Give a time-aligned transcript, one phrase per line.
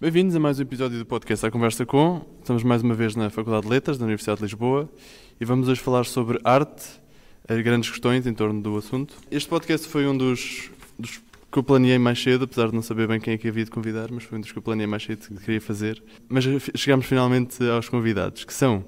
[0.00, 2.24] Bem-vindos a mais um episódio do podcast A Conversa Com.
[2.38, 4.88] Estamos mais uma vez na Faculdade de Letras da Universidade de Lisboa
[5.40, 6.84] e vamos hoje falar sobre arte,
[7.48, 9.16] as grandes questões em torno do assunto.
[9.28, 11.20] Este podcast foi um dos, dos
[11.50, 13.70] que eu planeei mais cedo, apesar de não saber bem quem é que havia de
[13.70, 16.02] convidar, mas foi um dos que eu planeei mais cedo que queria fazer.
[16.28, 18.84] Mas chegámos finalmente aos convidados, que são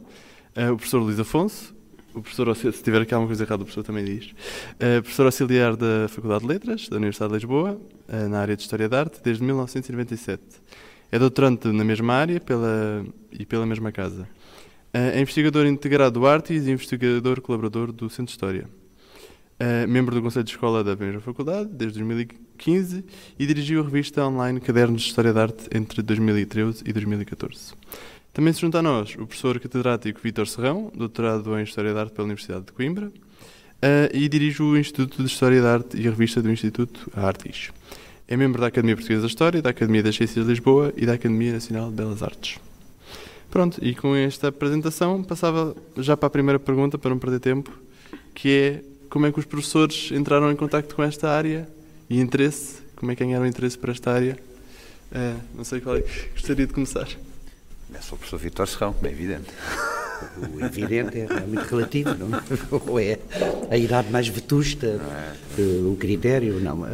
[0.57, 1.75] uh, o professor Luís Afonso,
[2.13, 4.27] o professor, se tiver aqui alguma coisa errada, o professor também diz.
[4.27, 8.63] Uh, professor auxiliar da Faculdade de Letras, da Universidade de Lisboa, uh, na área de
[8.63, 10.43] História da Arte, desde 1997.
[11.13, 14.29] É doutorante na mesma área pela, e pela mesma casa.
[14.93, 18.69] É investigador integrado do Artes e investigador colaborador do Centro de História.
[19.59, 22.50] É membro do Conselho de Escola da mesma faculdade desde 2015
[23.39, 27.73] e dirigiu a revista online Cadernos de História da Arte entre 2013 e 2014.
[28.33, 32.13] Também se junta a nós o professor catedrático Vítor Serrão, doutorado em História da Arte
[32.13, 33.11] pela Universidade de Coimbra,
[34.13, 37.71] e dirige o Instituto de História da Arte e a revista do Instituto, Artis.
[38.29, 41.15] É membro da Academia Portuguesa da História, da Academia das Ciências de Lisboa e da
[41.15, 42.59] Academia Nacional de Belas Artes.
[43.51, 47.73] Pronto, e com esta apresentação passava já para a primeira pergunta, para não perder tempo,
[48.35, 51.69] que é como é que os professores entraram em contato com esta área
[52.11, 54.37] e interesse, como é que ganharam interesse para esta área?
[55.13, 57.09] É, não sei qual é que gostaria de começar.
[57.95, 59.49] Eu sou o professor Vitor Serrão, bem evidente.
[60.53, 62.43] O evidente é, é muito relativo, não é?
[62.71, 63.19] Ou é
[63.71, 65.01] a idade mais vetusta,
[65.57, 65.63] é.
[65.63, 66.85] o critério, não.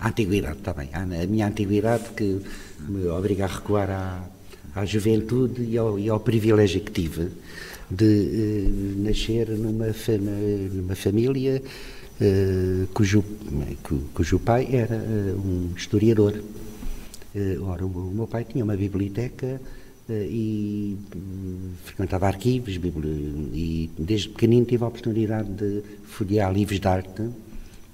[0.00, 0.88] A antiguidade, está bem.
[0.92, 2.40] A minha antiguidade que
[2.80, 4.24] me obriga a recuar à,
[4.74, 7.28] à juventude e ao, e ao, privilégio que tive
[7.90, 9.86] de uh, nascer numa,
[10.72, 12.01] numa família uh,
[12.94, 13.24] cujo,
[14.14, 16.42] cujo pai era uh, um historiador.
[17.62, 19.60] ora, o, meu pai tinha uma biblioteca
[20.10, 20.96] e
[21.84, 27.22] frequentava arquivos e desde pequenino tive a oportunidade de folhear livros de arte,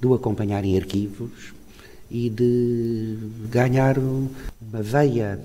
[0.00, 1.52] de o acompanhar em arquivos,
[2.10, 3.18] e de
[3.50, 5.38] ganhar uma veia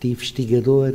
[0.00, 0.92] de investigador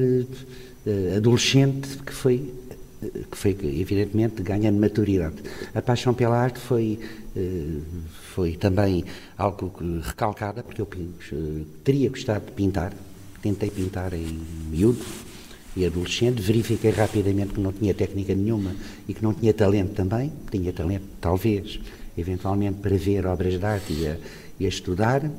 [1.16, 2.54] adolescente que foi
[3.02, 5.36] que foi evidentemente ganhando maturidade.
[5.74, 7.00] A paixão pela arte foi
[7.36, 7.82] uh,
[8.34, 9.04] foi também
[9.38, 12.94] algo recalcada porque eu uh, teria gostado de pintar,
[13.42, 14.40] tentei pintar em
[14.70, 15.04] miúdo
[15.76, 18.76] e adolescente, verifiquei rapidamente que não tinha técnica nenhuma
[19.08, 21.80] e que não tinha talento também, tinha talento talvez
[22.18, 24.18] eventualmente para ver obras de arte e a,
[24.60, 25.30] e a estudar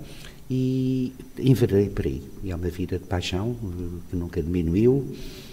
[0.50, 2.22] e enveredei por aí.
[2.42, 5.51] E é uma vida de paixão eh, que nunca diminuiu, eh,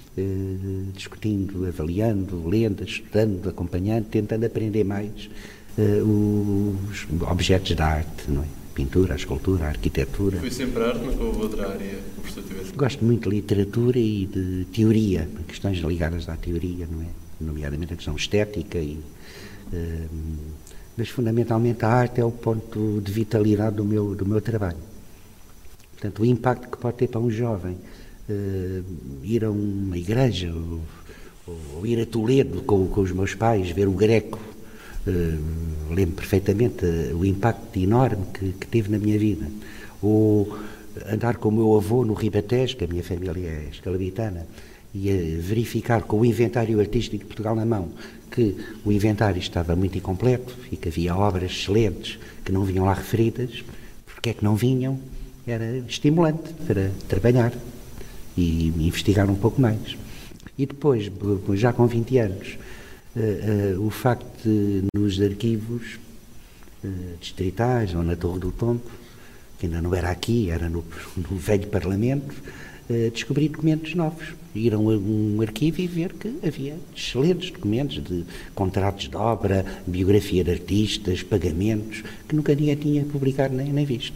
[0.93, 5.29] discutindo, avaliando, lendo, estudando, acompanhando, tentando aprender mais
[5.77, 8.45] eh, os objetos da arte, não é?
[8.73, 10.39] Pintura, a escultura, a arquitetura.
[10.39, 12.73] Foi sempre arte, nunca houve outra área que o professor tivesse?
[12.73, 17.07] Gosto muito de literatura e de teoria, questões ligadas à teoria, não é?
[17.39, 18.99] Nomeadamente a questão estética e
[20.97, 24.77] mas fundamentalmente a arte é o ponto de vitalidade do meu, do meu trabalho.
[25.93, 27.77] Portanto, o impacto que pode ter para um jovem
[28.29, 28.84] uh,
[29.23, 30.81] ir a uma igreja ou,
[31.75, 34.40] ou ir a Toledo com, com, os meus pais, ver o Greco,
[35.07, 39.47] uh, lembro perfeitamente uh, o impacto enorme que, que, teve na minha vida.
[40.01, 40.57] Ou
[41.12, 44.45] andar com o meu avô no Ribatejo, que a minha família é escalabitana,
[44.94, 47.89] e verificar com o inventário artístico de Portugal na mão
[48.29, 52.94] que o inventário estava muito incompleto e que havia obras excelentes que não vinham lá
[52.94, 53.63] referidas,
[54.06, 55.00] porque é que não vinham?
[55.47, 57.51] Era estimulante para trabalhar
[58.39, 59.97] e investigar um pouco mais.
[60.57, 61.09] E depois,
[61.53, 62.57] já com 20 anos,
[63.16, 66.00] uh, uh, o facto de nos arquivos
[66.83, 68.81] uh, distritais ou na Torre do Tombo,
[69.59, 70.83] que ainda não era aqui, era no,
[71.17, 72.35] no velho Parlamento,
[73.13, 78.25] descobrir documentos novos ir a um, um, arquivo e ver que havia excelentes documentos de
[78.56, 84.16] contratos de obra, biografia de artistas, pagamentos, que nunca ninguém tinha publicado nem, nem visto.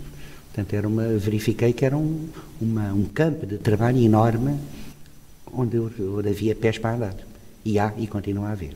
[0.54, 2.30] Portanto, era uma, verifiquei que era um,
[2.62, 4.60] uma, um campo de trabalho enorme
[5.52, 7.16] onde, onde havia pés para andar.
[7.66, 8.76] E há e continua a haver.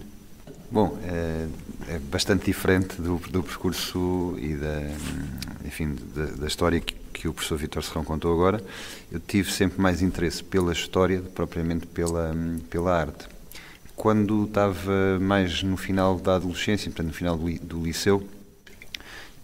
[0.71, 1.47] Bom, é,
[1.87, 4.81] é bastante diferente do, do, percurso e da,
[5.65, 8.59] enfim, da, da história que, que, o professor Vitor Serrão contou agora.
[9.11, 12.35] Eu tive sempre mais interesse pela história do propriamente pela,
[12.71, 13.27] pela arte.
[13.95, 18.27] Quando estava mais no final da adolescência, portanto no final do, do liceu,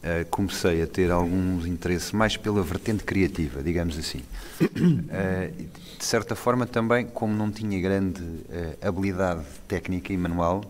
[0.04, 4.22] uh, comecei a ter algum interesse mais pela vertente criativa, digamos assim.
[4.62, 5.52] Uh,
[5.98, 10.64] de certa forma também, como não tinha grande uh, habilidade técnica e manual,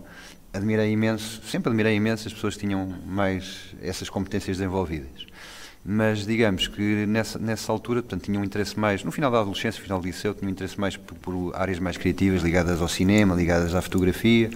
[0.53, 5.25] admirei imenso, sempre admirei imenso as pessoas que tinham mais essas competências desenvolvidas.
[5.83, 9.79] mas digamos que nessa, nessa altura, portanto, tinha um interesse mais, no final da adolescência,
[9.79, 12.87] no final do liceu, tinha um interesse mais por, por áreas mais criativas, ligadas ao
[12.87, 14.49] cinema, ligadas à fotografia.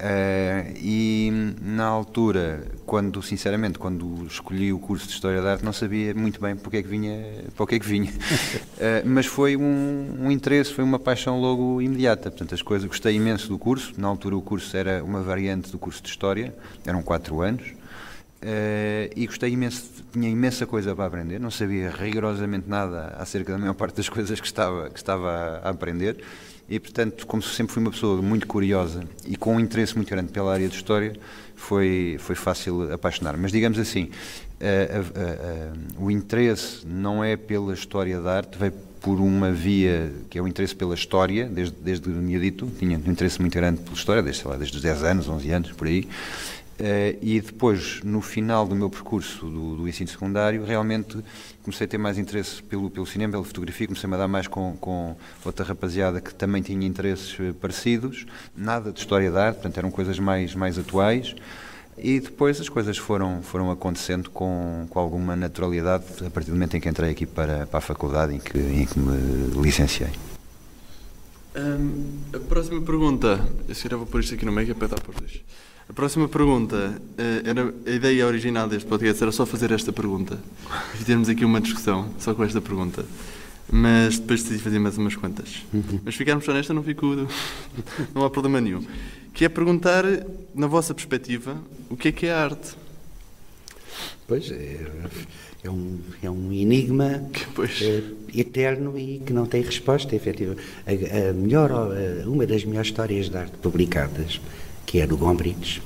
[0.00, 1.30] Uh, e
[1.60, 6.40] na altura, quando sinceramente, quando escolhi o curso de História da Arte, não sabia muito
[6.40, 7.22] bem porque é que vinha,
[7.54, 8.10] para o que é que vinha.
[8.10, 12.30] Uh, mas foi um, um, interesse, foi uma paixão logo imediata.
[12.30, 13.92] Portanto, as coisas, gostei imenso do curso.
[13.98, 16.54] Na altura, o curso era uma variante do curso de História,
[16.86, 17.66] eram quatro anos.
[18.42, 23.58] Uh, e gostei imenso, tinha imensa coisa para aprender, não sabia rigorosamente nada acerca da
[23.58, 26.24] maior parte das coisas que estava, que estava a aprender
[26.70, 30.30] e, portanto, como sempre fui uma pessoa muito curiosa e com um interesse muito grande
[30.30, 31.14] pela área de História,
[31.56, 33.36] foi, foi fácil apaixonar.
[33.36, 34.08] Mas, digamos assim,
[35.98, 40.46] o interesse não é pela História da Arte, veio por uma via que é o
[40.46, 44.46] interesse pela História, desde, desde o miudito, tinha um interesse muito grande pela História, desde,
[44.46, 46.06] lá, desde os 10 anos, 11 anos, por aí,
[47.20, 51.18] e depois, no final do meu percurso do, do, ensino secundário, realmente
[51.62, 54.76] comecei a ter mais interesse pelo, pelo cinema, pela fotografia, comecei-me a dar mais com,
[54.80, 59.76] com outra rapaziada que também tinha interesses eh, parecidos, nada de história da arte, portanto
[59.76, 61.34] eram coisas mais, mais atuais.
[61.98, 66.76] E depois as coisas foram, foram acontecendo com, com alguma naturalidade a partir do momento
[66.76, 70.08] em que entrei aqui para, para a faculdade em que, em que me licenciei.
[71.54, 74.88] Um, a próxima pergunta, eu se vou pôr isto aqui no meio que é para
[74.88, 75.42] dar por dois.
[75.90, 80.38] A próxima pergunta, eh, era, a ideia original deste podcast era só fazer esta pergunta
[81.00, 83.04] e termos aqui uma discussão só com esta pergunta.
[83.68, 85.64] Mas depois decidi fazer mais umas quantas.
[85.74, 85.98] Uhum.
[86.04, 87.26] Mas ficarmos só nesta, não fico.
[88.14, 88.86] não há problema nenhum.
[89.34, 90.04] Que é perguntar,
[90.54, 91.56] na vossa perspectiva,
[91.88, 92.76] o que é que é arte?
[94.28, 94.86] Pois, é,
[95.64, 97.20] é, um, é um enigma
[97.82, 98.02] é,
[98.32, 100.62] eterno e que não tem resposta, efetivamente.
[100.86, 101.72] A, a melhor,
[102.28, 104.40] uma das melhores histórias de arte publicadas
[104.90, 105.80] que é do Gombrich,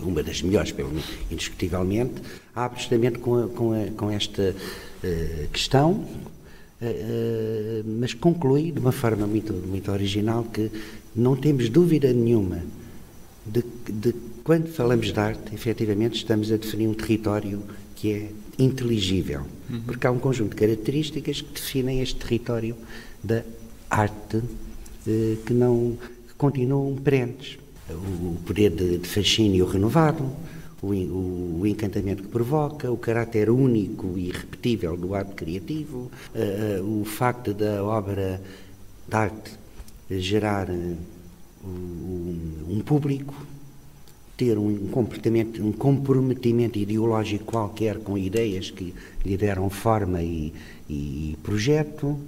[0.00, 2.14] uma das melhores, pelo menos, indiscutivelmente,
[2.54, 4.54] abre justamente com, a, com, a, com esta
[5.04, 10.70] uh, questão, uh, mas conclui de uma forma muito, muito original que
[11.14, 12.62] não temos dúvida nenhuma
[13.44, 17.62] de, de quando falamos de arte, efetivamente estamos a definir um território
[17.94, 19.82] que é inteligível, uhum.
[19.82, 22.76] porque há um conjunto de características que definem este território
[23.22, 23.42] da
[23.90, 24.40] arte
[25.04, 27.58] que não que continuam perentes
[27.90, 30.24] o poder de, de fascínio renovado,
[30.82, 36.82] o, o, o, encantamento que provoca, o caráter único e irrepetível do ato criativo, uh,
[36.82, 38.40] uh, o facto da obra
[39.08, 39.52] de arte
[40.10, 40.96] gerar um,
[41.64, 43.34] um, público,
[44.36, 48.94] ter um comportamento, um comprometimento ideológico qualquer com ideias que
[49.24, 50.52] lhe deram forma e,
[50.88, 52.18] e projeto,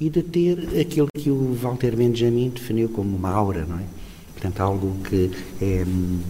[0.00, 3.84] e de ter aquilo que o Walter Benjamin definiu como uma aura, não é?
[4.44, 5.30] Portanto, algo que
[5.60, 6.20] é hum,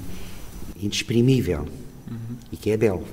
[0.81, 1.66] inexprimível
[2.08, 2.37] uhum.
[2.52, 3.05] e que é belo.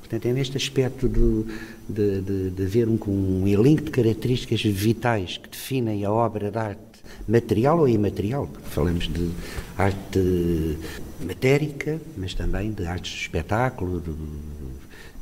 [0.00, 1.44] Portanto, é neste aspecto de,
[1.88, 6.58] de, de, de ver um, um elenco de características vitais que definem a obra de
[6.58, 6.80] arte
[7.26, 8.48] material ou imaterial.
[8.64, 9.30] Falamos de
[9.76, 10.78] arte
[11.20, 14.12] matérica, mas também de artes de espetáculo, de,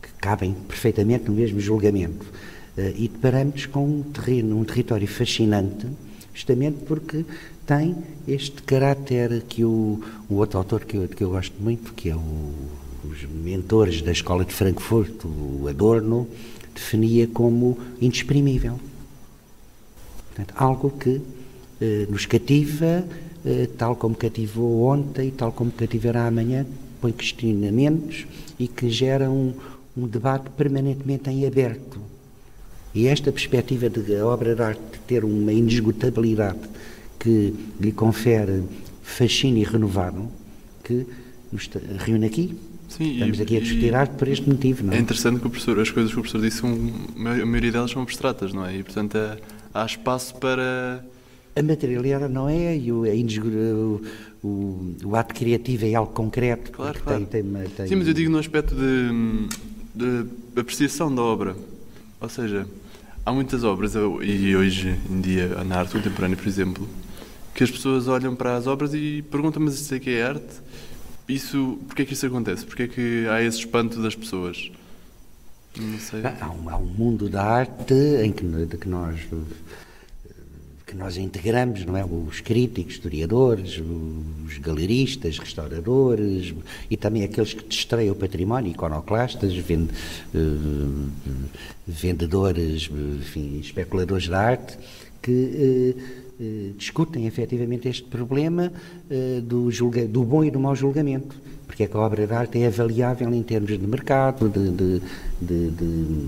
[0.02, 2.26] que cabem perfeitamente no mesmo julgamento.
[2.76, 5.86] Uh, e deparamos com um terreno, um território fascinante,
[6.34, 7.24] justamente porque
[7.66, 7.96] tem
[8.26, 12.16] este caráter que o, o outro autor que eu, que eu gosto muito, que é
[12.16, 12.52] o,
[13.04, 16.26] os mentores da Escola de Frankfurt, o Adorno,
[16.74, 18.78] definia como inexprimível.
[20.29, 21.20] Portanto, algo que
[21.81, 23.05] eh, nos cativa,
[23.44, 26.67] eh, tal como cativou ontem, tal como cativará amanhã,
[27.00, 28.26] põe questionamentos
[28.58, 29.55] e que gera um,
[29.96, 31.98] um debate permanentemente em aberto.
[32.94, 36.58] E esta perspectiva de a obra de arte ter uma inesgotabilidade
[37.20, 38.65] que lhe confere
[39.03, 40.29] fascínio renovado,
[40.82, 41.06] que
[41.53, 42.56] nos reúne aqui.
[42.89, 44.84] Sim, Estamos e, aqui a discutir arte por este motivo.
[44.84, 44.96] Não é?
[44.96, 46.72] é interessante que o professor, as coisas que o professor disse, são,
[47.17, 48.77] a maioria delas são abstratas, não é?
[48.77, 49.36] E, portanto, há,
[49.74, 51.05] há espaço para.
[51.55, 54.03] A materialidade não é, e o, o,
[54.43, 56.72] o, o, ato criativo é algo concreto.
[56.72, 57.27] Claro, claro.
[57.27, 57.86] Tem, tem, tem...
[57.86, 59.48] Sim, mas eu digo no aspecto de,
[59.94, 61.56] de apreciação da obra.
[62.20, 62.67] Ou seja,
[63.24, 66.89] há muitas obras, e hoje em dia, na arte contemporânea, por exemplo,
[67.60, 70.62] que as pessoas olham para as obras e perguntam, mas isso é que é arte?
[71.29, 72.64] Isso, porquê é que isso acontece?
[72.64, 74.72] Porquê é que há esse espanto das pessoas?
[75.79, 76.22] Não sei.
[76.40, 77.93] Há um, há um mundo da arte
[78.24, 79.20] em que, de que nós
[80.86, 82.05] que nós integramos, não é?
[82.05, 86.55] Os críticos, historiadores, os galeristas, restauradores
[86.90, 89.90] e também aqueles que destreiam o património, iconoclastas, vend,
[91.86, 92.90] vendedores,
[93.20, 94.79] enfim, especuladores da arte,
[95.22, 95.94] que
[96.41, 98.73] eh, discutem efetivamente este problema
[99.11, 101.37] eh, do, julga, do bom e do mau julgamento.
[101.67, 105.03] Porque é que a obra de arte é avaliável em termos de mercado, de, de,
[105.39, 106.27] de, de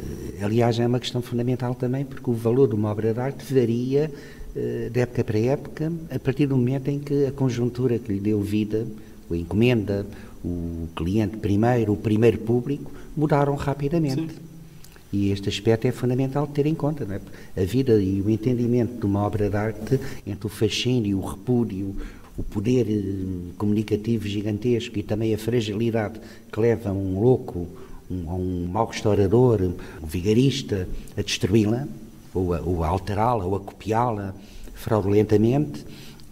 [0.00, 3.54] eh, aliás, é uma questão fundamental também, porque o valor de uma obra de arte
[3.54, 4.10] varia
[4.54, 8.38] de época para época, a partir do momento em que a conjuntura que lhe deu
[8.42, 8.86] vida,
[9.30, 10.04] a encomenda,
[10.44, 14.20] o cliente primeiro, o primeiro público, mudaram rapidamente.
[14.20, 14.51] Sim.
[15.12, 17.04] E este aspecto é fundamental de ter em conta.
[17.04, 17.62] É?
[17.62, 21.94] A vida e o entendimento de uma obra de arte, entre o fascínio, o repúdio,
[22.36, 26.18] o poder eh, comunicativo gigantesco e também a fragilidade
[26.50, 27.68] que leva um louco,
[28.10, 31.86] um, um mau restaurador, um vigarista a destruí-la,
[32.32, 34.34] ou a, a alterá-la, ou a copiá-la
[34.74, 35.84] fraudulentamente,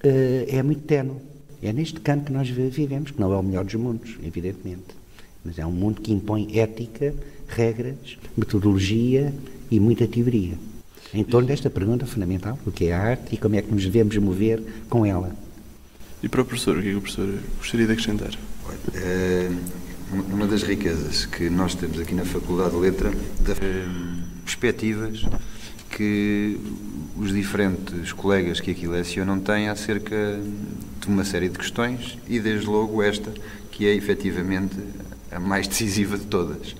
[0.02, 1.16] eh, é muito tenue.
[1.62, 4.98] É neste campo que nós vivemos, que não é o melhor dos mundos, evidentemente.
[5.44, 7.14] Mas é um mundo que impõe ética,
[7.50, 9.34] regras, metodologia
[9.70, 10.54] e muita teoria.
[11.12, 13.84] Em torno desta pergunta fundamental, o que é a arte e como é que nos
[13.84, 15.34] devemos mover com ela.
[16.22, 18.30] E para o professor, o que é que o professor gostaria de acrescentar?
[18.94, 19.50] É,
[20.12, 23.58] uma das riquezas que nós temos aqui na Faculdade de Letra, das
[24.44, 25.24] perspectivas
[25.90, 26.58] que
[27.16, 30.40] os diferentes colegas que aqui lecionam têm acerca
[31.00, 33.32] de uma série de questões e, desde logo, esta,
[33.70, 34.76] que é efetivamente
[35.30, 36.74] a mais decisiva de todas.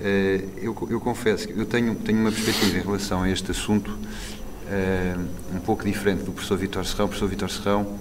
[0.00, 3.96] Eh, eu, eu confesso que eu tenho, tenho uma perspectiva em relação a este assunto
[4.68, 5.14] eh,
[5.54, 7.06] um pouco diferente do professor Vitor Serrão.
[7.06, 7.98] O professor Vitor Serrão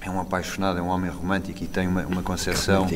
[0.00, 2.88] é um apaixonado, é um homem romântico e tem uma, uma concepção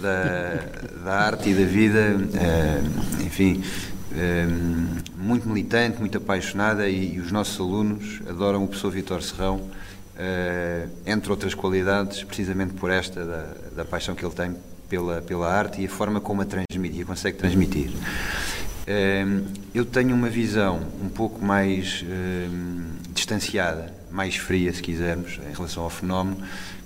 [0.00, 2.82] da, da arte e da vida, eh,
[3.24, 3.62] enfim,
[5.18, 9.60] muito militante, muito apaixonada e, e, os nossos alunos adoram o professor Vitor Serrão,
[11.04, 14.56] entre outras qualidades, precisamente por esta, da, da paixão que ele tem
[14.88, 17.90] pela, pela arte e a forma como a transmite, e a consegue transmitir.
[18.86, 19.42] Ehm,
[19.74, 25.82] eu tenho uma visão um pouco mais ehm, distanciada, mais fria, se quisermos, em relação
[25.82, 26.38] ao fenómeno,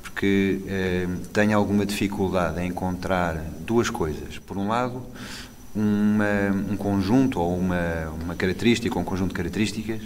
[0.03, 4.39] porque ehm, tenho alguma dificuldade em encontrar duas coisas.
[4.39, 5.03] Por um lado,
[5.75, 10.01] uma, um conjunto ou uma, uma característica ou um conjunto de características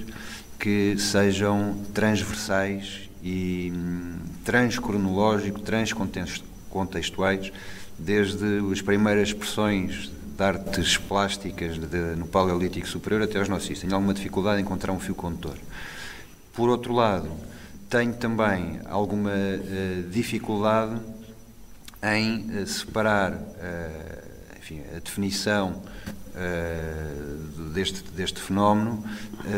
[0.59, 7.53] que sejam transversais e hum, transcronológico, transcontextuais
[7.99, 13.79] desde as primeiras expressões de artes plásticas de, no Paleolítico Superior até aos nossos.
[13.79, 15.57] Tenho alguma dificuldade em encontrar um fio condutor.
[16.53, 17.31] Por outro lado,
[17.89, 21.01] tenho também alguma uh, dificuldade
[22.03, 25.83] em uh, separar uh, enfim, a definição
[27.73, 29.05] deste, deste fenómeno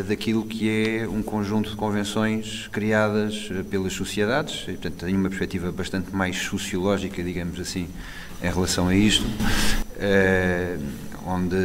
[0.06, 4.64] daquilo que é um conjunto de convenções criadas pelas sociedades.
[4.64, 7.88] E, portanto, tenho uma perspectiva bastante mais sociológica, digamos assim,
[8.42, 9.24] em relação a isto,
[9.98, 10.76] eh,
[11.26, 11.56] onde,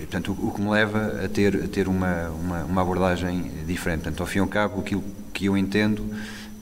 [0.00, 4.02] portanto, o, que me leva a ter, a ter uma, uma, uma, abordagem diferente.
[4.02, 6.04] Portanto, ao fim e ao cabo, aquilo que eu entendo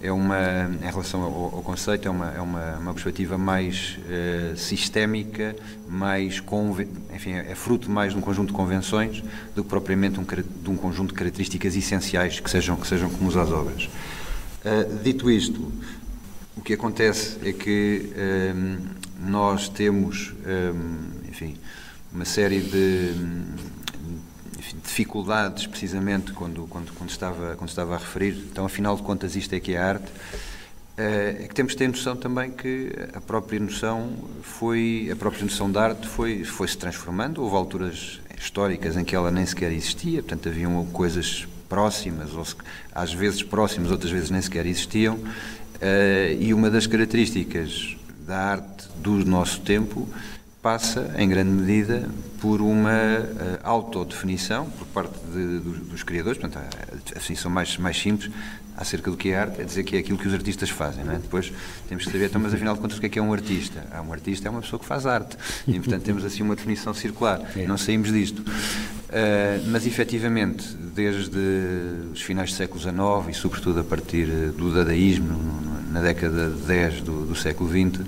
[0.02, 4.52] é uma, em relação ao, ao conceito, é uma, é uma, uma perspectiva mais eh,
[4.54, 5.56] sistémica,
[5.88, 6.42] mais,
[7.14, 9.22] enfim, é fruto mais de um conjunto de convenções
[9.54, 13.34] do que propriamente um, de um conjunto de características essenciais que sejam, que sejam comuns
[13.34, 13.88] às obras.
[14.62, 15.72] Uh, dito isto,
[16.54, 18.12] o que acontece é que
[18.54, 21.56] um, nós temos, um, enfim,
[22.12, 23.12] uma série de
[24.82, 28.32] dificuldades, precisamente quando, quando, quando, estava, quando estava a referir.
[28.50, 30.10] Então, afinal de contas, isto é que é arte.
[30.96, 35.44] Eh, é que temos de ter noção também que a própria noção foi, a própria
[35.44, 37.42] noção da arte foi, foi se transformando.
[37.42, 42.46] Houve alturas históricas em que ela nem sequer existia, portanto, haviam coisas próximas, ou
[42.94, 45.18] às vezes próximas, outras vezes nem sequer existiam,
[45.74, 50.08] Uh, e uma das características da arte do nosso tempo
[50.64, 52.08] passa, em grande medida,
[52.40, 56.64] por uma uh, autodefinição por parte de, dos, dos, criadores, portanto,
[57.10, 58.32] a definição mais, mais simples
[58.74, 61.12] acerca do que é arte é dizer que é aquilo que os artistas fazem, não
[61.12, 61.18] é?
[61.18, 61.52] Depois
[61.86, 63.86] temos que saber, então, mas afinal de contas, o que é que é um artista?
[63.92, 65.36] Ah, um artista é uma pessoa que faz arte,
[65.68, 67.66] e portanto temos assim uma definição circular, é.
[67.66, 68.40] não saímos disto.
[68.40, 71.38] Uh, mas efetivamente, desde
[72.12, 72.96] os finais do século XIX
[73.28, 78.04] e sobretudo a partir do dadaísmo, na década de 10 do, do século XX,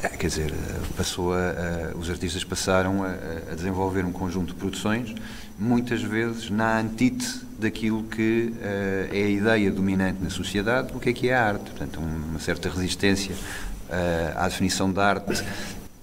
[0.00, 0.54] é, quer dizer,
[0.96, 3.08] passou a, a, os artistas passaram a,
[3.50, 5.12] a, desenvolver um conjunto de produções,
[5.58, 11.08] muitas vezes na antítese daquilo que uh, é a ideia dominante na sociedade do que
[11.08, 11.64] é que é a arte.
[11.64, 15.42] Portanto, uma certa resistência uh, à definição da arte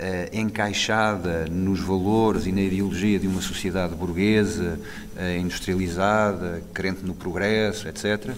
[0.04, 4.78] Uh, encaixada nos valores e na ideologia de uma sociedade burguesa,
[5.16, 8.32] uh, industrializada, crente no progresso, etc.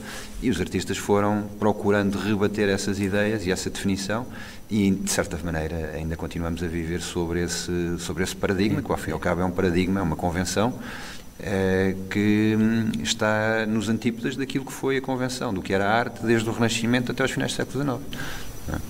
[0.44, 4.28] E os artistas foram procurando rebater essas ideias e essa definição
[4.70, 8.98] e, de certa maneira, ainda continuamos a viver sobre esse, sobre esse paradigma, que ao
[8.98, 10.74] fim e ao cabo é um paradigma, é uma convenção,
[11.40, 15.94] eh, que hum, está nos antípodas daquilo que foi a convenção, do que era a
[15.94, 18.82] arte desde o Renascimento até os finais do século XIX.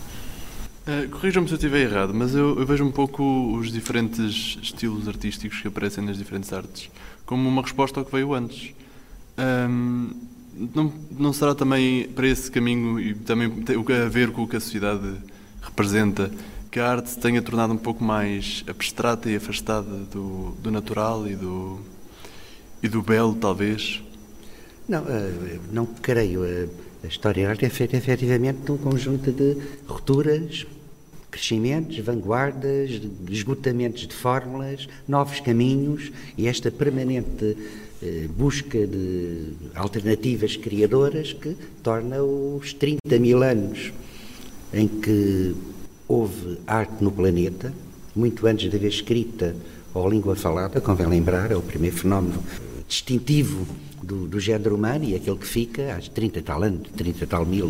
[0.87, 3.23] Uh, Corrijam-me se eu estiver errado, mas eu, eu, vejo um pouco
[3.57, 6.91] os diferentes estilos artísticos que aparecem nas diferentes artes
[7.25, 8.73] como uma resposta ao que veio antes.
[9.37, 10.11] Um,
[10.73, 14.55] não, não será também para esse caminho e também tem a ver com o que
[14.55, 15.15] a sociedade
[15.61, 16.31] representa
[16.69, 21.27] que a arte se tenha tornado um pouco mais abstrata e afastada do, do natural
[21.27, 21.79] e do,
[22.83, 24.03] e do belo, talvez?
[24.87, 26.43] Não, uh, não creio.
[27.03, 30.65] A história da arte é feita efetivamente de um conjunto de rupturas,
[31.35, 37.57] crescimentos, vanguardas, esgotamentos de fórmulas, novos caminhos e esta permanente
[38.01, 43.91] eh, busca de alternativas criadoras que torna os 30 mil anos
[44.73, 45.53] em que
[46.07, 47.73] houve arte no planeta,
[48.15, 49.53] muito antes de haver escrita
[49.93, 52.41] ou língua falada, convém lembrar, é o primeiro fenómeno
[52.87, 53.65] distintivo
[54.01, 57.67] do, do género humano e aquele que fica, há 30 tal anos, 30 tal mil,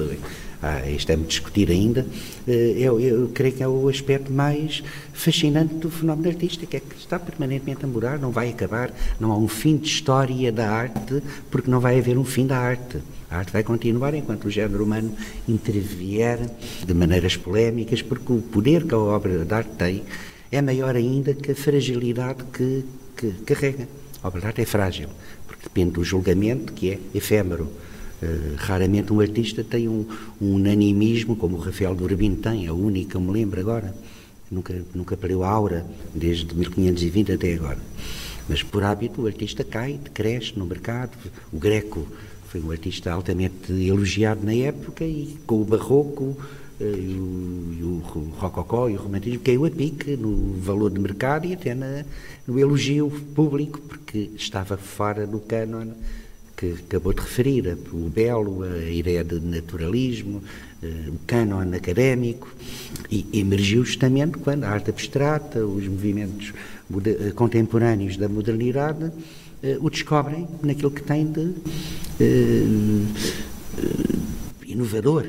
[0.62, 2.06] ah, isto é muito discutir ainda,
[2.48, 6.96] eh, eu, eu, creio que é o aspecto mais fascinante do fenómeno artístico, é que
[6.98, 11.22] está permanentemente a morar, não vai acabar, não há um fim de história da arte,
[11.50, 12.98] porque não vai haver um fim da arte.
[13.30, 15.16] A arte vai continuar enquanto o género humano
[15.48, 16.40] intervier
[16.86, 20.04] de maneiras polémicas, porque o poder que a obra de arte tem
[20.52, 23.88] é maior ainda que a fragilidade que, que carrega.
[24.26, 25.08] A obra de arte é frágil,
[25.46, 27.66] porque depende do julgamento, que é efêmero.
[28.24, 30.04] Uh, raramente um artista tem um,
[30.42, 33.96] um, unanimismo como o Rafael do Urbino tem, a única me lembro agora.
[34.50, 37.78] Nunca, nunca perdeu a aura, desde 1520 até agora.
[38.50, 41.16] Mas por hábito o artista cai, decresce no mercado.
[41.54, 42.08] O Greco
[42.48, 46.36] foi um artista altamente elogiado na época e com o Barroco
[46.80, 48.04] e o, e o
[48.38, 52.04] Rococó e o Romantismo caiu a pique no valor de mercado e até na,
[52.48, 55.88] no elogio público, porque estava fora do cânon
[56.58, 60.42] que acabou de referir, o belo, a ideia de naturalismo,
[60.82, 62.48] eh, o cânon académico,
[63.12, 66.54] e emergiu justamente quando a arte abstrata, os movimentos
[67.06, 69.12] eh, contemporâneos da modernidade
[69.80, 71.52] o descobrem naquilo que tem de
[74.68, 75.26] inovador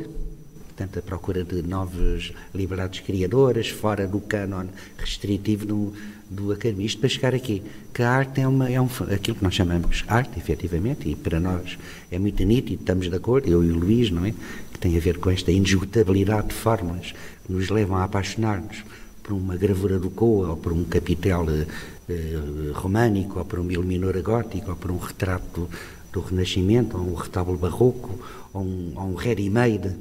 [0.76, 4.66] portanto, a procura de novas liberdades criadoras, fora do cânon
[4.98, 5.92] restritivo do,
[6.28, 6.84] do academia.
[6.84, 7.62] Isto para chegar aqui,
[7.94, 11.40] que a arte é, uma, é um, aquilo que nós chamamos arte, efetivamente, e para
[11.40, 11.78] nós
[12.12, 14.34] é muito nítido, estamos de acordo, eu e o Luís, não é?
[14.70, 17.14] Que tem a ver com esta indesgotabilidade de fórmulas
[17.46, 18.84] que nos levam a apaixonar-nos
[19.22, 21.66] por uma gravura do Coa, ou por um capitel eh,
[22.08, 25.68] eh românico, ou por uma iluminora gótica, ou por um retrato
[26.16, 28.18] do Renascimento, ou um retábulo barroco,
[28.54, 29.94] ou um, ou um ready-made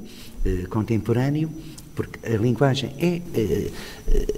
[0.44, 1.50] eh, contemporâneo,
[1.94, 3.70] porque a linguagem é eh,
[4.08, 4.34] eh,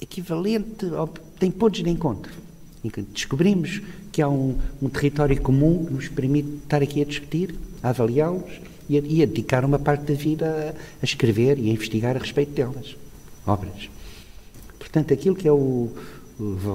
[0.00, 1.06] equivalente, ao,
[1.38, 2.32] tem pontos de encontro.
[3.12, 7.90] Descobrimos que há um, um, território comum que nos permite estar aqui a discutir, a
[7.90, 8.50] avaliá-los
[8.88, 12.18] e, e, a dedicar uma parte da vida a, a, escrever e a investigar a
[12.18, 12.96] respeito delas,
[13.46, 13.88] obras.
[14.80, 15.90] Portanto, aquilo que é o,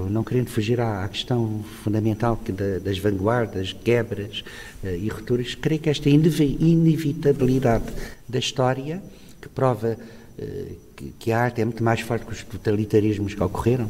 [0.09, 4.43] não querendo fugir à, questão fundamental que da, das vanguardas, quebras
[4.83, 7.85] uh, e rupturas, creio que esta inevitabilidade
[8.27, 9.01] da história,
[9.41, 9.97] que prova
[10.37, 10.75] uh,
[11.19, 13.89] que, a arte é muito mais forte que os totalitarismos que ocorreram,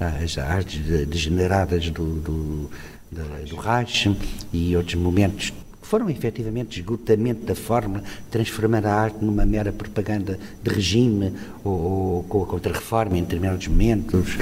[0.00, 2.70] as artes degeneradas do, do,
[3.10, 4.16] do Reich
[4.52, 5.52] e outros momentos
[5.90, 11.32] foram efetivamente esgotamento da forma, transformando a arte numa mera propaganda de regime
[11.64, 14.38] ou, ou com a contra-reforma em determinados momentos,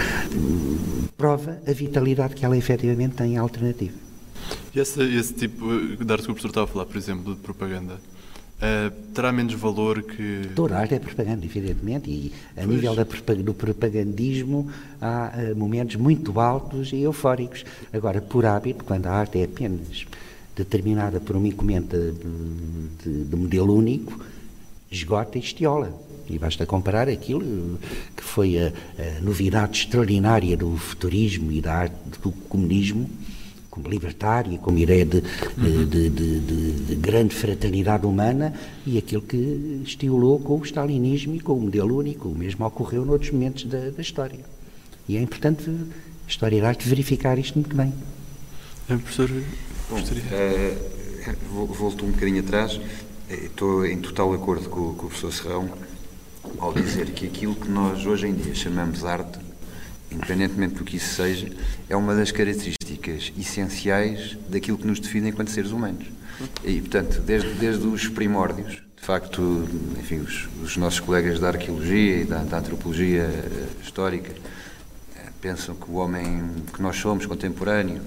[1.16, 3.94] prova a vitalidade que ela efetivamente tem em alternativa.
[4.74, 7.40] E esse, esse tipo de arte que o professor estava a falar, por exemplo, de
[7.40, 7.96] propaganda,
[8.58, 10.48] Uh, terá menos valor que.
[10.56, 12.66] Toda a arte é propaganda, evidentemente, e a pois.
[12.66, 14.68] nível da, do propagandismo
[15.00, 17.64] há uh, momentos muito altos e eufóricos.
[17.92, 20.08] Agora, por hábito, quando a arte é apenas
[20.58, 22.12] determinada por uma encomenda
[23.04, 24.20] de, de modelo único,
[24.90, 25.92] esgota e estiola.
[26.28, 27.78] E basta comparar aquilo
[28.14, 33.08] que foi a, a, novidade extraordinária do futurismo e da arte do comunismo,
[33.70, 35.86] como libertária, como ideia de, uhum.
[35.86, 38.52] de, de, de, grande fraternidade humana,
[38.86, 42.28] e aquilo que estiolou com o stalinismo e com o modelo único.
[42.28, 44.40] O mesmo ocorreu noutros momentos da, da história.
[45.08, 47.94] E é importante a história da arte verificar isto muito bem.
[48.90, 49.30] É, professor,
[49.90, 52.78] Bom, uh, volto um bocadinho atrás.
[53.30, 55.70] Eh, estou em total acordo com, com o professor Serrão
[56.58, 59.38] ao dizer que aquilo que nós hoje em dia chamamos arte,
[60.12, 61.50] independentemente do que isso seja,
[61.88, 66.06] é uma das características essenciais daquilo que nos define enquanto seres humanos.
[66.62, 69.66] E, portanto, desde, desde os primórdios, de facto,
[69.98, 73.26] enfim, os, os nossos colegas da arqueologia e da, da antropologia
[73.82, 74.34] histórica
[75.40, 78.02] pensam que o homem que nós somos, contemporâneo,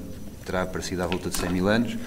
[0.52, 1.98] terá aparecido à volta de 100 mil anos.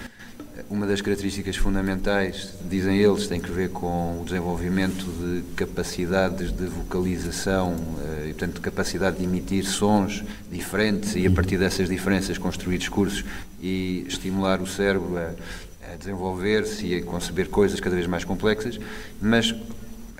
[0.69, 6.65] Uma das características fundamentais, dizem eles, tem que ver com o desenvolvimento de capacidades de
[6.67, 12.77] vocalização eh, e, portanto, capacidade de emitir sons diferentes e, a partir dessas diferenças, construir
[12.77, 13.25] discursos
[13.61, 18.79] e estimular o cérebro a, a desenvolver-se e a conceber coisas cada vez mais complexas,
[19.21, 19.53] mas,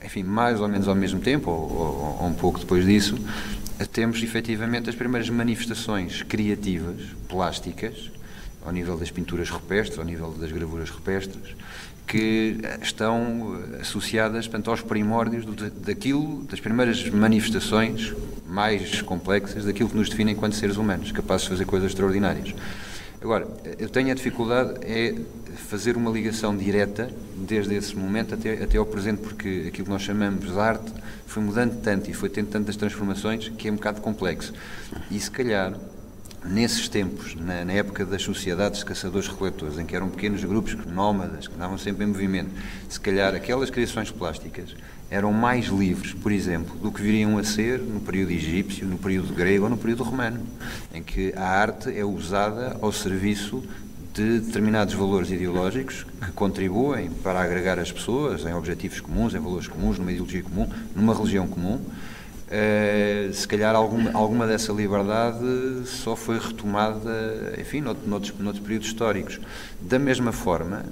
[0.04, 3.18] enfim, mais ou menos ao mesmo tempo, ou, ou, ou um pouco depois disso,
[3.92, 8.12] temos efetivamente as primeiras manifestações criativas, plásticas,
[8.66, 11.56] ao nível das pinturas rupestres, ao nível das gravuras rupestres,
[12.08, 18.14] que estão associadas portanto, aos primórdios do, daquilo, das primeiras manifestações
[18.48, 22.54] mais complexas daquilo que nos define enquanto seres humanos, capazes de fazer coisas extraordinárias.
[23.22, 23.48] Agora,
[23.80, 25.16] eu tenho a dificuldade é
[25.56, 30.02] fazer uma ligação direta desde esse momento até, até ao presente, porque aquilo que nós
[30.02, 30.92] chamamos de arte
[31.26, 34.54] foi mudando tanto e foi tendo tantas transformações que é um bocado complexo.
[35.10, 35.74] E se calhar
[36.46, 41.48] nesses tempos, na, na, época das sociedades de caçadores-recoletores, em que eram pequenos grupos nómadas,
[41.48, 42.52] que andavam sempre em movimento,
[42.88, 44.76] se calhar aquelas criações plásticas
[45.10, 49.34] eram mais livres, por exemplo, do que viriam a ser no período egípcio, no período
[49.34, 50.40] grego ou no período romano,
[50.94, 53.64] em que a arte é usada ao serviço
[54.16, 59.68] de determinados valores ideológicos que contribuem para agregar as pessoas em objetivos comuns, em valores
[59.68, 61.80] comuns, numa ideologia comum, numa religião comum
[62.46, 65.44] Uh, se calhar alguma, alguma dessa liberdade
[65.86, 69.40] só foi retomada, enfim, noutros, noutros, noutros períodos históricos.
[69.82, 70.86] Da mesma forma,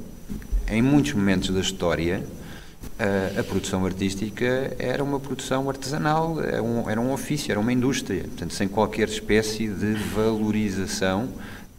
[0.68, 2.24] em muitos momentos da história,
[3.00, 7.72] uh, a produção artística era uma produção artesanal, era um, era um ofício, era uma
[7.72, 11.30] indústria, portanto, sem qualquer espécie de valorização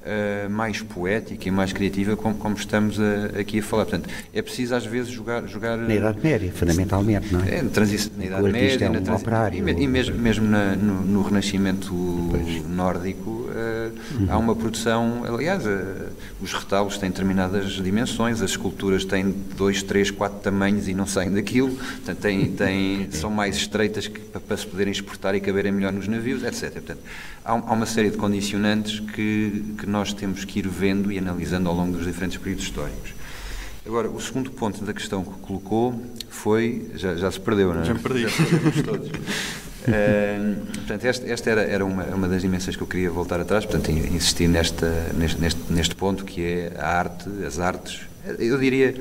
[0.04, 3.86] uh, mais poética e mais criativa, como, como estamos a, aqui a falar.
[3.86, 5.46] Portanto, é preciso às vezes jogar.
[5.46, 7.56] jogar na Idade Média, fundamentalmente, não é?
[7.56, 11.22] é na, Idade Média, é um na operário, e, e, mesmo, mesmo na, no, no,
[11.22, 11.92] Renascimento
[12.30, 12.68] pois.
[12.68, 14.26] nórdico, uhum.
[14.28, 15.24] há uma produção.
[15.26, 15.70] Aliás, uh,
[16.40, 21.32] os retablos têm determinadas dimensões, as esculturas têm dois, três, quatro tamanhos e não saem
[21.32, 25.92] daquilo, portanto, têm, têm, são mais estreitas que, para, se poderem exportar e caberem melhor
[25.92, 26.72] nos navios, etc.
[26.72, 27.00] Portanto,
[27.44, 31.68] há, há uma série de condicionantes que, que nós temos que ir vendo e analisando
[31.68, 33.14] ao longo dos diferentes períodos históricos.
[33.86, 35.94] Agora, o segundo ponto da questão que colocou
[36.30, 36.90] foi.
[36.94, 37.84] Já, já se perdeu, não é?
[37.84, 38.22] Já me perdi.
[38.22, 39.10] Já todos.
[39.86, 43.64] Uh, portanto, esta, esta, era, era uma, uma das dimensões que eu queria voltar atrás,
[43.64, 48.00] portanto, insistir nesta, neste, neste, neste ponto que é a arte, as artes.
[48.38, 48.94] Eu diria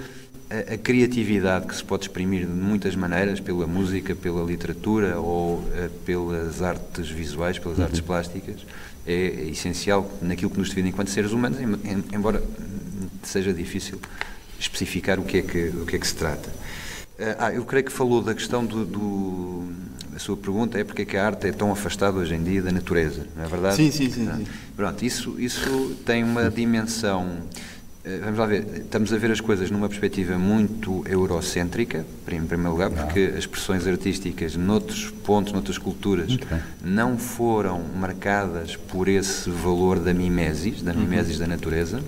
[0.49, 5.59] a, a, criatividade que se pode exprimir de muitas maneiras, pela música, pela literatura ou
[5.59, 7.85] uh, pelas artes visuais, pelas uhum.
[7.85, 8.65] artes plásticas
[9.05, 11.59] é essencial naquilo que nos define enquanto seres humanos,
[12.13, 12.41] embora
[13.23, 13.99] seja difícil
[14.59, 16.49] especificar o que é que, o que, é que se trata.
[17.19, 19.67] Ah, ah, eu creio que falou da questão do, do
[20.15, 22.61] a sua pergunta é porque é que a arte é tão afastada hoje em dia
[22.61, 23.75] da natureza, não é verdade?
[23.75, 24.29] Sim, sim, sim.
[24.31, 24.47] sim.
[24.75, 27.41] Pronto, isso, isso tem uma dimensão
[28.05, 32.71] eh, vamos lá ver, estamos a ver as coisas numa perspectiva muito eurocêntrica, em primeiro
[32.71, 36.37] lugar, porque as expressões artísticas noutros pontos, noutras culturas,
[36.83, 41.41] não foram marcadas por esse valor da mimesis, da mimesis uhum.
[41.43, 42.03] da natureza.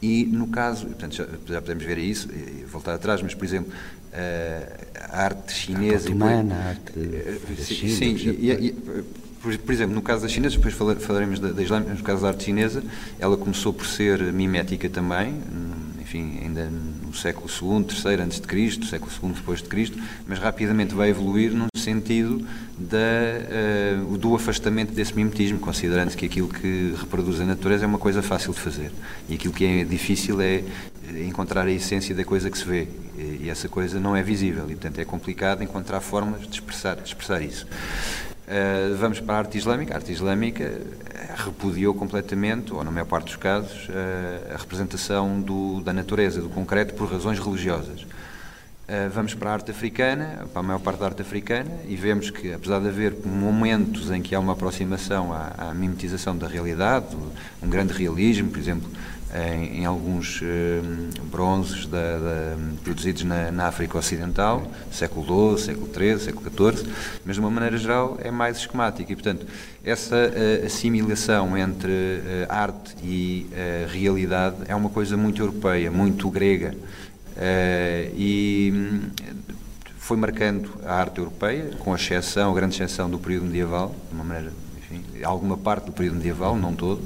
[0.00, 2.28] E no caso, portanto, já, já podemos ver isso,
[2.70, 3.72] voltar atrás, mas por exemplo,
[5.10, 5.94] a arte chinesa.
[5.94, 6.92] A arte humana, a arte.
[6.96, 8.72] Eh, sim, sim e, e,
[9.42, 12.28] por, por, exemplo, no caso das chinesas, depois falaremos da, da Islâmica, no caso da
[12.28, 12.82] arte chinesa,
[13.18, 15.34] ela começou por ser mimética também,
[16.00, 16.70] enfim, ainda
[17.04, 21.10] no século II, III antes de Cristo, século II depois de Cristo, mas rapidamente vai
[21.10, 22.46] evoluir num sentido
[22.78, 22.96] da,
[24.06, 28.22] uh, do afastamento desse mimetismo, considerando que aquilo que reproduz a natureza é uma coisa
[28.22, 28.92] fácil de fazer
[29.28, 30.62] e aquilo que é difícil é
[31.24, 34.74] encontrar a essência da coisa que se vê e essa coisa não é visível e
[34.74, 37.66] portanto é complicado encontrar formas de expressar, de expressar isso.
[38.46, 39.92] Uh, vamos para a arte islâmica.
[39.92, 45.40] A arte islâmica eh, repudiou completamente, ou na maior parte dos casos, uh, a representação
[45.40, 48.02] do, da natureza, do concreto, por razões religiosas.
[48.02, 52.30] Uh, vamos para a arte africana, para a maior parte da arte africana, e vemos
[52.30, 57.16] que, apesar de haver momentos em que há uma aproximação à, à mimetização da realidade,
[57.60, 58.88] um grande realismo, por exemplo,
[59.36, 60.80] em, em alguns eh,
[61.24, 66.88] bronzes da, da, produzidos na, na, África Ocidental, século XII, século XIII, século XIV,
[67.24, 69.12] mas de uma maneira geral é mais esquemático.
[69.12, 69.46] E, portanto,
[69.84, 76.30] essa uh, assimilação entre uh, arte e uh, realidade é uma coisa muito europeia, muito
[76.30, 76.74] grega
[78.16, 79.10] e hum,
[79.98, 84.52] foi marcando a arte europeia, com exceção, grande exceção do período medieval, de uma maneira,
[84.78, 87.02] enfim, alguma parte do período medieval, não todo,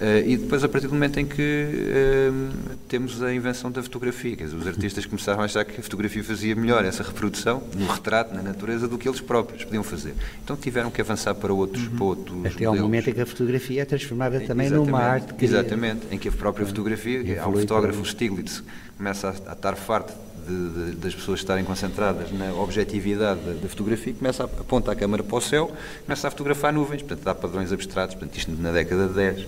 [0.00, 4.34] Uh, e depois, a partir do momento em que uh, temos a invenção da fotografia,
[4.34, 7.86] quer dizer, os artistas começaram a achar que a fotografia fazia melhor essa reprodução no
[7.86, 10.14] retrato, na natureza, do que eles próprios podiam fazer.
[10.42, 11.96] Então tiveram que avançar para outros, uhum.
[11.96, 12.78] para outros Até modelos.
[12.78, 15.44] ao momento em que a fotografia é transformada também exatamente, numa arte que...
[15.44, 18.62] Exatamente, em que a própria fotografia, há um fotógrafo, Stiglitz,
[18.96, 20.14] começa a, a estar farto
[20.46, 24.98] de, de, das pessoas estarem concentradas na objetividade da, da, fotografia, começa a apontar a
[24.98, 25.70] câmera para o céu,
[26.06, 29.46] começa a fotografar nuvens, portanto dá padrões abstratos, portanto isto na década de 10.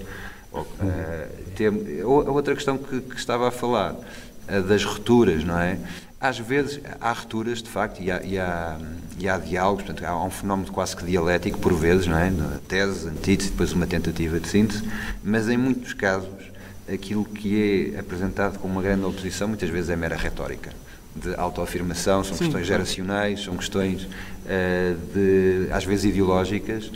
[0.52, 5.78] Uh, tem, a outra questão que, que estava a falar, uh, das rupturas, não é?
[6.20, 8.78] Às vezes há rupturas, de facto, e há, e há,
[9.18, 12.32] e há diálogos, portanto, há um fenómeno quase que dialético, por vezes, não é?
[12.68, 14.84] Tese, antítese, depois uma tentativa de síntese,
[15.24, 16.52] mas em muitos casos
[16.92, 20.70] aquilo que é apresentado como uma grande oposição muitas vezes é mera retórica
[21.14, 22.84] de autoafirmação, são Sim, questões claro.
[22.84, 26.90] geracionais, são questões uh, de, às vezes ideológicas,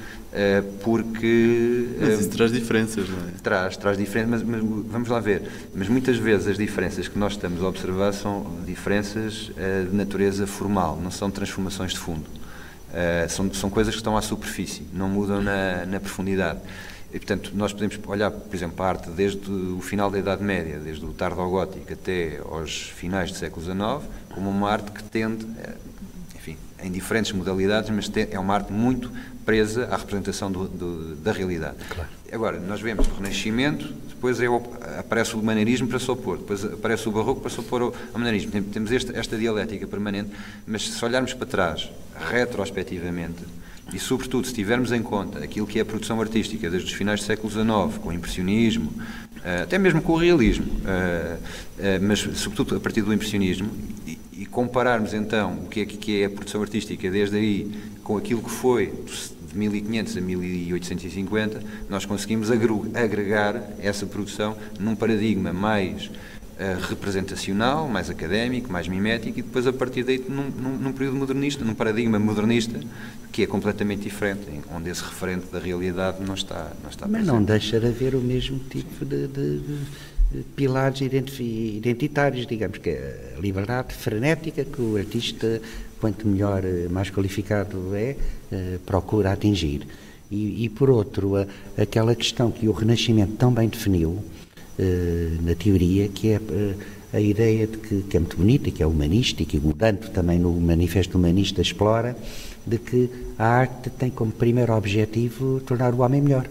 [0.83, 1.88] porque...
[1.99, 3.33] Mas isso uh, traz diferenças, não é?
[3.42, 5.42] Traz, traz diferenças, mas, mas, vamos lá ver.
[5.75, 9.51] Mas muitas vezes as diferenças que nós estamos a observar são diferenças
[9.90, 12.27] de natureza formal, não são transformações de fundo.
[13.29, 16.61] são, são coisas que estão à superfície, não mudam na, na profundidade.
[17.16, 20.79] E, portanto, nós podemos olhar, por exemplo, a arte desde o final da Idade Média,
[20.79, 25.75] desde o tardogótico até aos finais do século XIX, como uma arte que tende, eh,
[26.83, 29.11] em diferentes modalidades, mas é uma arte muito
[29.45, 31.77] presa à representação do, do, da realidade.
[31.89, 32.11] Claro.
[32.33, 34.57] Agora, nós vemos o Renascimento, depois é o,
[34.99, 38.19] aparece o maneirismo para se opor, depois aparece o Barroco para se opor ao, ao
[38.19, 38.51] maneirismo.
[38.65, 40.31] Temos esta, esta dialética permanente,
[40.67, 41.91] mas se olharmos para trás,
[42.31, 43.45] retrospectivamente,
[43.93, 47.21] e, sobretudo, se tivermos em conta aquilo que é a produção artística desde os finais
[47.21, 48.93] do século XIX, com o impressionismo,
[49.45, 51.37] eh, até mesmo com o realismo, eh,
[51.79, 53.71] eh, mas, sobretudo, a partir do impressionismo,
[54.47, 57.71] e compararmos então o que é, que é a produção artística desde aí
[58.05, 58.93] com aquilo que foi
[59.49, 68.09] de 1500 a 1850, nós conseguimos agregar essa produção num paradigma mais uh, representacional, mais
[68.09, 72.19] académico, mais mimético, e depois a partir daí num, num, num, período modernista, num paradigma
[72.19, 72.79] modernista,
[73.33, 77.43] que é completamente diferente, onde esse referente da realidade não está, não está Mas não
[77.43, 79.61] deixa de haver o mesmo tipo de, de
[80.55, 85.61] pilares identitários, digamos, que é a liberdade frenética que o artista,
[86.01, 88.17] quanto melhor, eh, mais qualificado é,
[88.53, 89.87] uh, procura atingir.
[90.31, 91.47] E, e, por outro, a,
[91.81, 94.23] aquela questão que o Renascimento tão bem definiu,
[94.79, 96.75] eh, na teoria, que é eh,
[97.15, 100.39] a ideia de que, que, é muito bonita, que é humanística, e o Dante também
[100.39, 102.15] no Manifesto Humanista explora,
[102.67, 103.09] de que
[103.39, 106.47] a arte tem como primeiro objetivo tornar o homem melhor.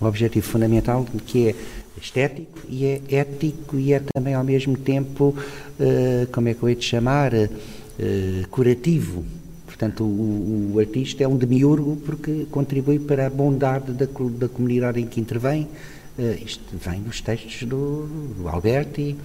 [0.00, 1.54] Um objetivo fundamental que é
[2.00, 6.68] estético e é ético e é também ao mesmo tempo, uh, como é que eu
[6.68, 9.24] ia te chamar, uh, curativo.
[9.66, 15.00] Portanto, o, o, artista é um demiurgo porque contribui para a bondade da, da comunidade
[15.00, 15.68] em que intervém,
[16.16, 18.06] Uh, isto vem nos textos do,
[18.38, 19.16] do Alberti,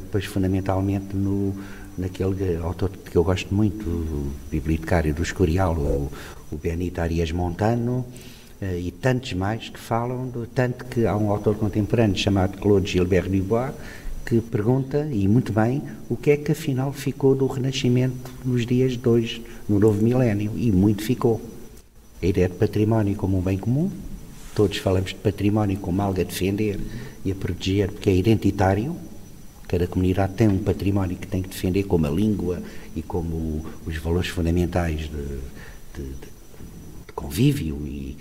[0.00, 1.54] depois fundamentalmente no,
[1.98, 6.10] naquele autor que eu gosto muito, o bibliotecário do Escorial, o,
[6.50, 8.06] o Benito Arias Montano,
[8.78, 13.28] e tantos mais que falam, do, tanto que há um autor contemporâneo chamado Claude Gilbert
[13.28, 13.72] Dubois,
[14.24, 18.96] que pergunta, e muito bem, o que é que afinal ficou do Renascimento nos dias
[18.96, 21.40] de hoje, no novo milénio, e muito ficou.
[22.22, 23.90] A ideia de património como um bem comum,
[24.54, 26.78] Todos falamos de património como algo a defender
[27.24, 28.96] e a proteger, porque é identitário.
[29.66, 32.62] Cada comunidade tem um património que tem que defender, como a língua
[32.94, 35.40] e como os valores fundamentais de,
[35.94, 38.16] de, de convívio e,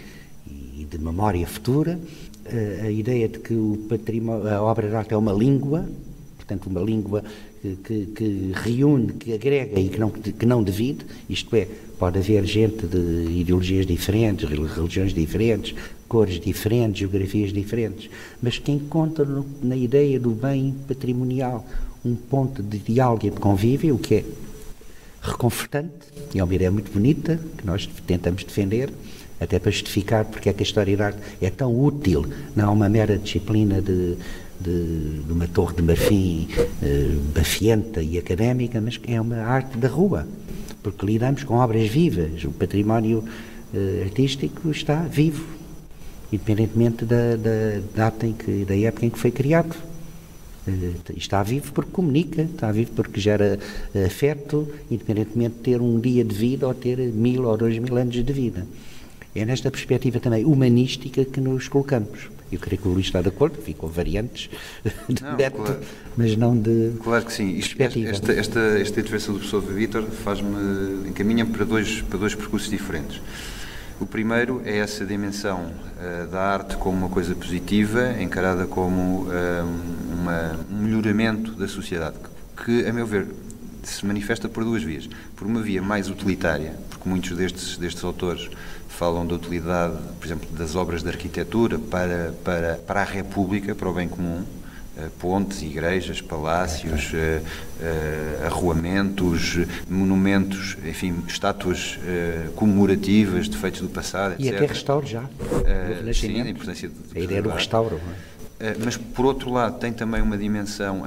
[0.98, 2.00] de memória futura.
[2.46, 5.88] A, a ideia de que o património, a obra de arte é uma língua,
[6.38, 7.24] portanto, uma língua
[7.84, 11.66] que, que, reúne, que agrega e que não, que não divide, isto é,
[11.98, 15.74] pode haver gente de ideologias diferentes, religiões diferentes,
[16.10, 18.10] cores diferentes, geografias diferentes,
[18.42, 21.66] mas que encontra no, na ideia do bem patrimonial
[22.04, 24.26] um ponto de diálogo e de convívio, o que é
[25.22, 25.94] reconfortante,
[26.36, 28.92] é uma ideia muito bonita, que nós tentamos defender,
[29.44, 32.26] até para justificar porque é que a história arte é tão útil,
[32.56, 34.16] não é uma mera disciplina de,
[34.60, 36.48] de, de uma torre de marfim
[36.82, 40.28] eh, bafienta e académica, mas é uma arte da rua,
[40.82, 43.24] porque lidamos com obras vivas, o património
[43.74, 45.46] eh, artístico está vivo,
[46.32, 49.76] independentemente da, da data que, da época em que foi criado.
[50.66, 53.60] Uh, está vivo porque comunica, está vivo porque gera
[53.94, 57.98] uh, afeto, independentemente de ter um dia de vida ou ter mil ou dois mil
[57.98, 58.66] anos de vida.
[59.36, 62.30] É nesta perspectiva também humanística que nos colocamos.
[62.52, 64.50] Eu creio que o Luís está de acordo, ficam variantes
[65.10, 65.82] de não, método, claro,
[66.16, 67.50] mas não de Claro que sim.
[67.58, 72.70] Isto, esta, esta, esta intervenção do professor Vítor faz-me, encaminha para dois, para dois percursos
[72.70, 73.20] diferentes.
[74.00, 79.30] O primeiro é essa dimensão uh, da arte como uma coisa positiva, encarada como uh,
[80.12, 82.18] uma, um melhoramento da sociedade,
[82.64, 83.28] que, a meu ver,
[83.84, 85.10] se manifesta por duas vias.
[85.36, 88.50] Por uma via mais utilitária, porque muitos destes, destes autores
[88.88, 93.90] falam da utilidade, por exemplo, das obras de arquitetura para, para, para a República, para
[93.90, 94.44] o bem comum,
[94.96, 99.58] eh, pontes, igrejas, palácios, uh, uh, arruamentos,
[99.90, 101.98] monumentos, enfim, estátuas
[102.56, 104.46] comemorativas de feitos do passado, etc.
[104.46, 105.22] E até restauro já.
[105.24, 108.00] Uh, sim, a importância de, a ideia do restauro.
[108.84, 111.04] Mas, por outro lado, tem também uma dimensão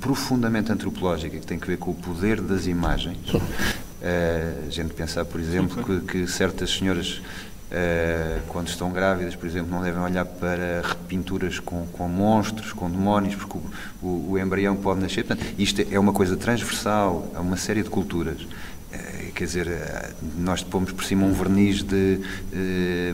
[0.00, 3.18] profundamente antropológica que tem que ver com o poder das imagens.
[4.66, 7.20] a gente pensar, por exemplo, que, que certas senhoras
[7.66, 12.88] Uh, quando estão grávidas, por exemplo, não devem olhar para repinturas com, com monstros, com
[12.88, 15.24] demónios, porque o, o, o, embrião pode nascer.
[15.24, 18.46] Portanto, isto é uma coisa transversal a uma série de culturas.
[19.36, 22.20] Quer dizer, uh, nós pomos por cima um verniz de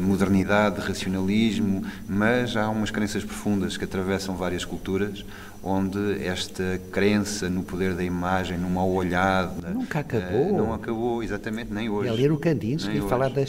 [0.01, 5.25] modernidade, de racionalismo, mas há umas crenças profundas que atravessam várias culturas,
[5.65, 9.69] onde esta crença no poder da imagem, no mau olhado.
[9.73, 10.53] Nunca acabou.
[10.53, 12.09] Uh, não acabou, exatamente, nem hoje.
[12.09, 13.43] A ler o Kandinsky e falar da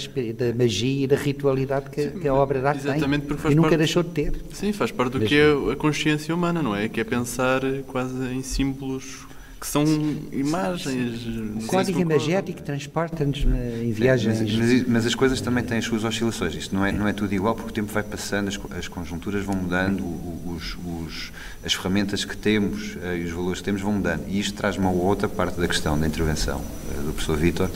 [0.57, 2.95] magia e da ritualidade que, Sim, que a obra de arte tem.
[2.95, 4.33] e nunca parte, deixou de ter.
[4.51, 5.29] Sim, faz parte do Mesmo.
[5.29, 6.89] que é a consciência humana, não é?
[6.89, 9.27] Que é pensar quase em símbolos
[9.63, 9.86] que são
[10.34, 11.26] imagens.
[11.63, 13.45] O código imagético transporta-nos
[13.82, 14.41] em viagens.
[14.41, 16.54] Mas, mas, mas, as coisas também têm as suas oscilações.
[16.54, 19.45] Isto não é, não é tudo igual, porque o tempo vai passando, as, as conjunturas
[19.45, 20.04] vão mudando,
[20.45, 21.32] os, os,
[21.63, 24.26] as ferramentas que temos uh, e os valores que temos vão mudando.
[24.28, 27.71] E isto traz uma outra parte da questão da intervenção uh, do professor Vítor,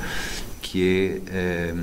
[0.62, 1.73] que é,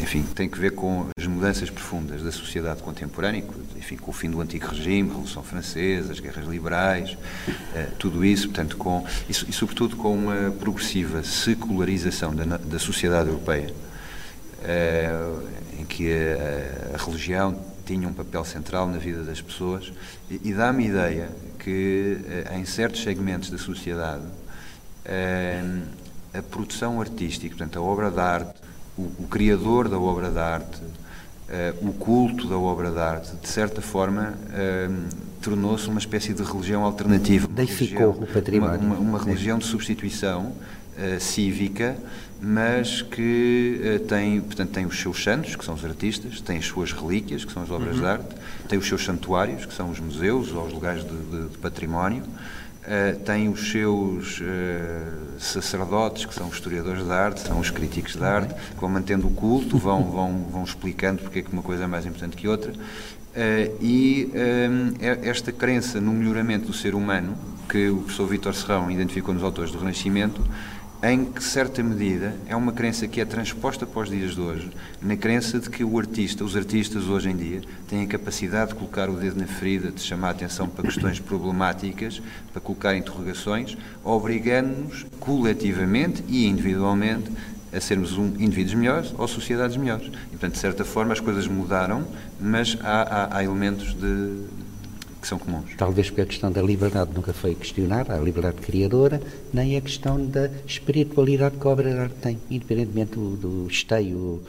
[0.00, 3.44] enfim, tem que ver com as mudanças profundas da sociedade contemporânea,
[3.76, 7.16] enfim, com o fim do antigo regime, Revolução Francesa, as guerras liberais,
[7.98, 13.72] tudo isso, portanto, com, e, sobretudo com uma progressiva secularização da, da sociedade europeia,
[15.78, 17.58] em que a, a religião
[17.90, 19.92] tinha um papel central na vida das pessoas
[20.30, 24.22] e, e dá-me ideia que eh, em certos segmentos da sociedade
[25.04, 25.60] eh,
[26.32, 28.59] a produção artística, portanto a obra de arte,
[29.00, 30.80] o, o criador da obra de arte,
[31.48, 34.34] eh, o culto da obra de arte, de certa forma
[35.40, 37.48] tornou-se uma espécie de religião alternativa.
[37.48, 38.80] Deificou o património.
[38.80, 40.52] Uma, uma, uma religião de substituição
[41.18, 41.96] cívica
[42.40, 46.64] mas que uh, tem, portanto, tem os seus santos, que são os artistas, tem as
[46.64, 48.00] suas relíquias, que são as obras uhum.
[48.00, 48.34] de arte,
[48.66, 52.22] tem os seus santuários, que são os museus ou os lugares de, de, de património,
[52.82, 58.16] uh, tem os seus uh, sacerdotes, que são os historiadores de arte, são os críticos
[58.16, 61.62] de arte, que vão mantendo o culto, vão, vão, vão explicando porque é que uma
[61.62, 62.72] coisa é mais importante que outra.
[63.80, 64.30] e
[65.22, 67.36] esta crença no melhoramento do ser humano,
[67.68, 70.42] que o professor Vítor Serrão identificou nos autores do Renascimento,
[71.02, 74.70] em que, certa medida, é uma crença que é transposta para os dias de hoje,
[75.00, 78.76] na crença de que o artista, os artistas hoje em dia, têm a capacidade de
[78.76, 82.20] colocar o dedo na ferida, de chamar a atenção para questões problemáticas,
[82.52, 87.30] para colocar interrogações, obrigando-nos coletivamente e individualmente
[87.72, 90.06] a sermos um, indivíduos melhores ou sociedades melhores.
[90.06, 92.06] E, portanto, de certa forma, as coisas mudaram,
[92.38, 94.44] mas há, há, há elementos de,
[95.20, 95.74] que são comuns.
[95.76, 99.20] Talvez porque a questão da liberdade nunca foi questionada, a liberdade criadora,
[99.52, 104.42] nem a questão da espiritualidade que a obra de arte tem, independentemente do, do esteio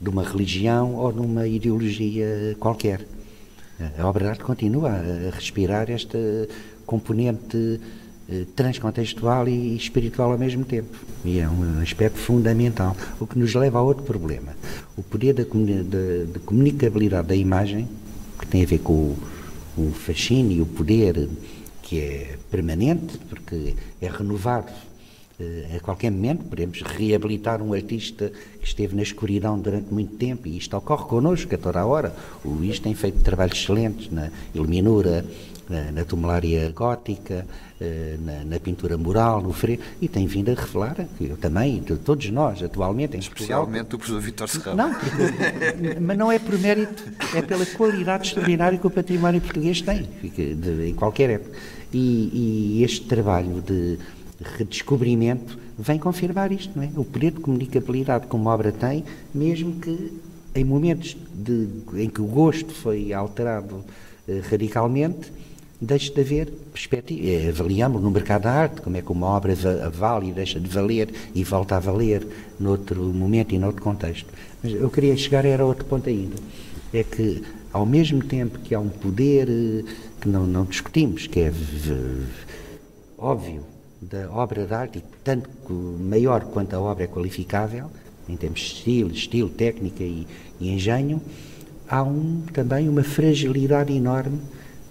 [0.00, 3.06] de uma religião ou de uma ideologia qualquer.
[3.98, 6.18] A obra de arte continua a respirar esta
[6.86, 7.80] componente
[8.28, 10.96] eh, transcontextual e espiritual ao mesmo tempo.
[11.24, 12.96] E é um aspecto fundamental.
[13.20, 14.56] O que nos leva a outro problema.
[14.96, 17.88] O poder da, da, comunicabilidade da imagem,
[18.38, 19.18] que tem a ver com o
[19.76, 21.28] o fascínio, o poder
[21.82, 24.72] que é permanente, porque é renovado
[25.74, 26.44] a qualquer momento.
[26.44, 31.54] Podemos reabilitar um artista que esteve na escuridão durante muito tempo e isto ocorre connosco
[31.54, 32.14] a toda a hora.
[32.44, 35.24] O Luís tem feito trabalhos excelentes na iluminura,
[35.68, 37.46] na, na tumularia gótica,
[37.80, 41.80] eh, na, na, pintura mural, no freio, e tem vindo a revelar, que eu também,
[41.80, 44.76] de todos nós, atualmente, em Especialmente Portugal, o professor Vítor Serrano.
[44.76, 49.82] Não, porque, mas não é por mérito, é pela qualidade extraordinária que o património português
[49.82, 51.56] tem, de, em qualquer época.
[51.92, 53.98] E, e este trabalho de
[54.40, 56.90] redescobrimento vem confirmar isto, não é?
[56.96, 60.12] O poder de comunicabilidade que uma obra tem, mesmo que
[60.54, 63.84] em momentos de, em que o gosto foi alterado
[64.26, 65.30] eh, radicalmente,
[65.78, 67.28] deixe de haver perspectiva.
[67.28, 69.54] É, avaliamos no mercado da arte como é que uma obra
[69.90, 72.26] vale e deixa de valer e volta a valer
[72.58, 74.32] noutro momento e noutro contexto.
[74.62, 76.36] Mas eu queria chegar era a outro ponto ainda.
[76.92, 79.84] É que, ao mesmo tempo que há um poder eh,
[80.20, 81.52] que não, não discutimos, que é
[83.18, 85.50] óbvio da obra de arte, e tanto
[85.98, 87.90] maior quanto a obra é qualificável,
[88.28, 90.26] em termos de estilo, estilo técnica e,
[90.60, 91.20] e engenho,
[91.88, 94.40] há um, também uma fragilidade enorme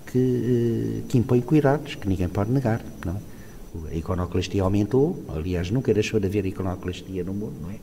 [0.08, 2.82] que, que impõe cuidados, que ninguém pode negar.
[3.06, 3.20] Não?
[3.92, 7.76] A iconoclastia aumentou, aliás, nunca deixou de haver iconoclastia no mundo, não é?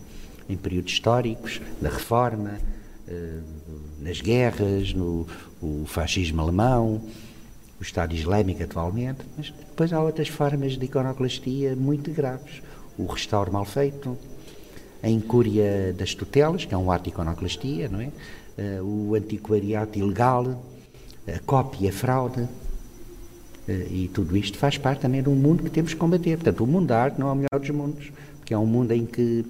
[0.49, 2.59] Em períodos históricos, da reforma,
[4.01, 5.27] nas guerras, no
[5.87, 7.01] fascismo alemão,
[7.83, 12.63] o Estado Islâmico atualmente, mas depois há outras formas de iconoclastia muito graves.
[12.97, 14.17] O restauro mal feito,
[15.03, 18.11] a incúria das tutelas, que é um ato de iconoclastia, não é?
[18.81, 20.65] o antiquariato ilegal,
[21.27, 22.49] a cópia, fraude,
[23.69, 26.37] e tudo isto faz parte também de um mundo que temos que combater.
[26.37, 28.93] Portanto, o mundo da arte não é o melhor dos mundos, porque é um mundo
[28.93, 29.45] em que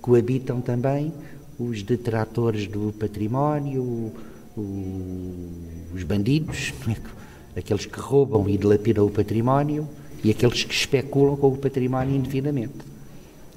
[0.00, 1.12] coabitam também
[1.58, 4.12] os detratores do património,
[4.56, 6.72] os bandidos?
[7.56, 9.88] aqueles que roubam e dilapidam o património
[10.24, 12.78] e aqueles que especulam com o património indevidamente,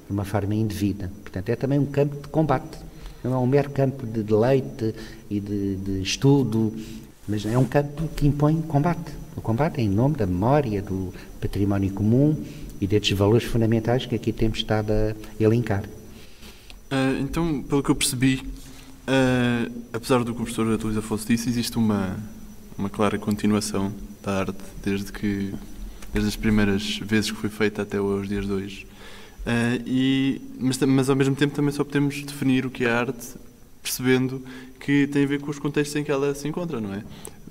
[0.06, 1.10] de uma forma indevida.
[1.22, 2.78] Portanto, é também um campo de combate.
[3.22, 4.94] Não é um mero campo de deleite
[5.30, 6.72] e de, de estudo,
[7.28, 9.12] mas é um campo que impõe combate.
[9.36, 12.36] O combate é em nome da memória, do património comum
[12.80, 15.84] e destes valores fundamentais que aqui temos estado a elencar.
[15.84, 18.42] Uh, então, pelo que eu percebi,
[19.08, 22.16] uh, apesar do que o professor Atuísa Afonso disse, existe uma,
[22.76, 25.54] uma clara continuação da arte desde que
[26.12, 28.86] desde as primeiras vezes que foi feita até os dias de hoje.
[29.46, 33.34] Uh, e, mas, mas, ao mesmo tempo também só podemos definir o que é arte
[33.82, 34.42] percebendo
[34.80, 37.04] que tem a ver com os contextos em que ela se encontra, não é?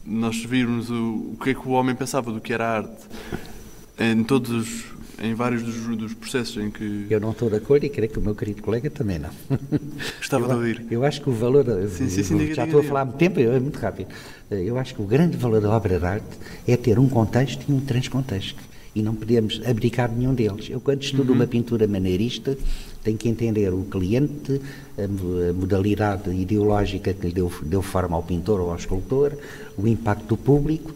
[0.03, 3.05] Nós virmos o, o que é que o homem pensava do que era arte
[3.97, 7.07] em todos os em vários dos, dos, processos em que.
[7.09, 9.29] Eu não estou de acordo e creio que o meu querido colega também não.
[10.17, 10.85] Gostava eu, de ouvir.
[10.89, 11.65] Eu acho que o valor.
[11.89, 14.09] Sim, sim, sim, já estou a falar há muito tempo, é muito rápido.
[14.49, 16.37] Eu acho que o grande valor da obra de arte
[16.67, 18.61] é ter um contexto e um transcontexto.
[18.93, 20.69] E não podemos abdicar nenhum deles.
[20.69, 21.35] Eu, quando estudo uhum.
[21.35, 22.57] uma pintura maneirista,
[23.03, 24.61] tenho que entender o cliente,
[24.97, 29.33] a modalidade ideológica que lhe deu, deu forma ao pintor ou ao escultor,
[29.77, 30.93] o impacto do público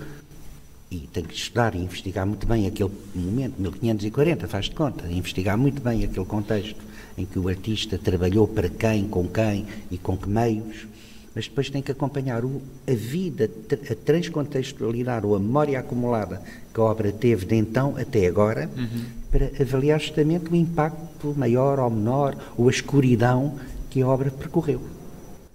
[0.92, 5.58] e tem que estudar e investigar muito bem aquele momento, 1540, faz de conta, investigar
[5.58, 6.84] muito bem aquele contexto
[7.18, 10.88] em que o artista trabalhou para quem, com quem e com que meios,
[11.36, 13.50] mas depois tem que acompanhar o, a vida,
[13.90, 16.42] a transcontextualidade ou a memória acumulada
[16.74, 19.06] que a obra teve de então até agora, uhum.
[19.30, 23.60] para avaliar justamente o impacto maior ou menor, ou a escuridão
[23.92, 24.82] que a obra percorreu.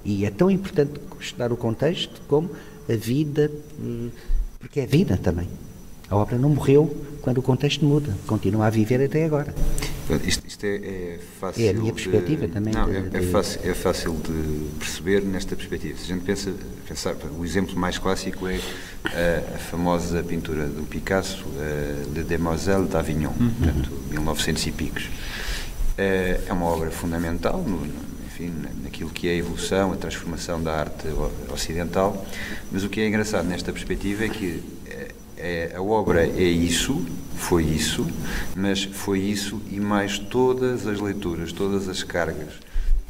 [0.05, 2.51] E é tão importante estudar o contexto como
[2.89, 4.11] a vida hum,
[4.65, 5.47] porque é vida também.
[6.09, 9.55] A obra não morreu quando o contexto muda, continua a viver até agora.
[10.27, 11.67] Isto, isto é, é, fácil.
[11.67, 12.73] É a minha perspectiva de, também.
[12.73, 15.99] Não, de, é, é, fácil, é fácil de perceber nesta perspectiva.
[15.99, 16.53] Se a gente pensa,
[16.87, 18.59] pensar, o exemplo mais clássico é
[19.05, 21.45] a, a famosa pintura do Picasso,
[22.15, 23.51] Le Demoiselle d'Avignon, uhum.
[23.51, 25.11] portanto, 1900 e picos.
[25.97, 27.87] É, é uma obra fundamental no,
[28.35, 31.07] enfim, naquilo que é a evolução, a transformação da arte
[31.53, 32.27] ocidental.
[32.71, 37.07] Mas o que é engraçado nesta perspectiva é que é, é, a obra é isso,
[37.37, 38.07] foi isso,
[38.57, 42.55] mas foi isso e mais todas as leituras, todas as cargas,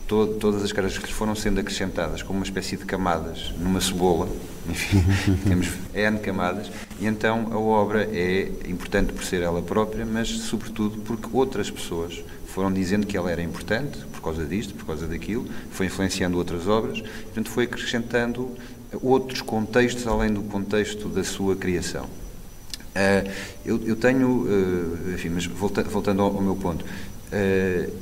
[0.06, 4.28] to, todas as cargas que foram sendo acrescentadas como uma espécie de camadas numa cebola,
[4.68, 5.02] enfim,
[5.46, 6.70] temos N camadas,
[7.00, 12.22] e então a obra é importante por ser ela própria, mas sobretudo porque outras pessoas
[12.54, 16.68] foram dizendo que ela era importante por causa disto, por causa daquilo, foi influenciando outras
[16.68, 18.56] obras, portanto foi acrescentando
[19.02, 22.04] outros contextos além do contexto da sua criação.
[22.04, 23.28] Uh,
[23.66, 27.92] eu, eu, tenho, uh, enfim, mas volta, voltando ao, ao, meu ponto, uh,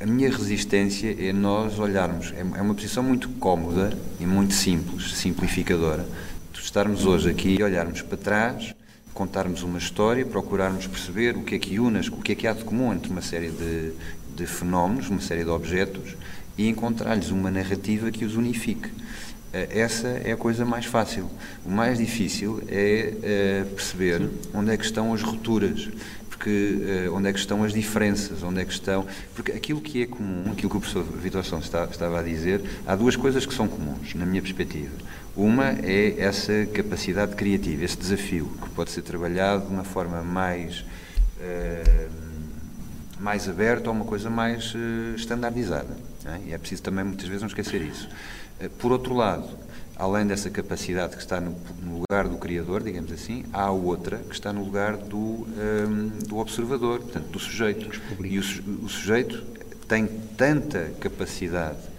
[0.00, 5.14] a minha resistência é nós olharmos, é, é uma posição muito cómoda e muito simples,
[5.14, 6.06] simplificadora,
[6.52, 8.72] de estarmos hoje aqui e olharmos para trás
[9.14, 12.52] contarmos uma história, procurarmos perceber o que é que une, o que é que há
[12.52, 13.92] de comum entre uma série de,
[14.36, 16.16] de fenómenos, uma série de objetos,
[16.58, 18.90] e encontrar-lhes uma narrativa que os unifique.
[19.52, 21.30] Eh, essa é a coisa mais fácil.
[21.64, 25.88] O mais difícil é eh, perceber onde é que estão as rupturas,
[26.44, 29.06] porque eh, onde é que estão as diferenças, onde é que estão.
[29.34, 32.94] Porque aquilo que é comum, aquilo que o professor Vitor São estava a dizer, há
[32.94, 34.92] duas coisas que são comuns, na minha perspectiva.
[35.34, 40.80] Uma é essa capacidade criativa, esse desafio, que pode ser trabalhado de uma forma mais,
[41.40, 42.10] uh,
[43.18, 45.96] mais aberta ou uma coisa mais uh, standardizada.
[46.24, 46.48] É?
[46.48, 48.08] E é preciso também, muitas vezes, não esquecer isso.
[48.60, 49.48] Uh, por outro lado,
[49.96, 54.34] além dessa capacidade que está no, no, lugar do criador, digamos assim, há outra que
[54.34, 58.00] está no lugar do, um, do observador, portanto, do sujeito.
[58.24, 58.42] E o,
[58.84, 59.42] o sujeito
[59.86, 60.06] tem
[60.36, 61.93] tanta capacidade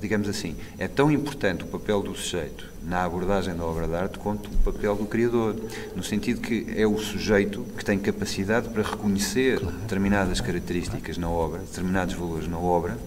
[0.00, 4.18] digamos assim, é tão importante o papel do sujeito na abordagem da obra de arte
[4.18, 5.56] quanto o papel do criador,
[5.96, 9.76] no sentido que é o sujeito que tem capacidade para reconhecer claro.
[9.78, 12.98] determinadas características na obra, determinados valores na obra,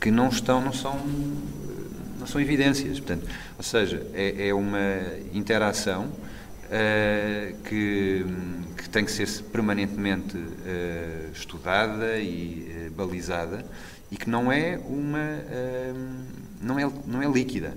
[0.00, 0.98] que não estão, não são,
[2.18, 3.00] não são evidências.
[3.00, 3.26] Portanto,
[3.56, 4.78] ou seja, é, é uma
[5.32, 8.24] interação uh, que,
[8.76, 13.64] que tem que ser permanentemente uh, estudada e uh, balizada
[14.10, 15.42] e que não é uma
[16.60, 17.74] não é não é líquida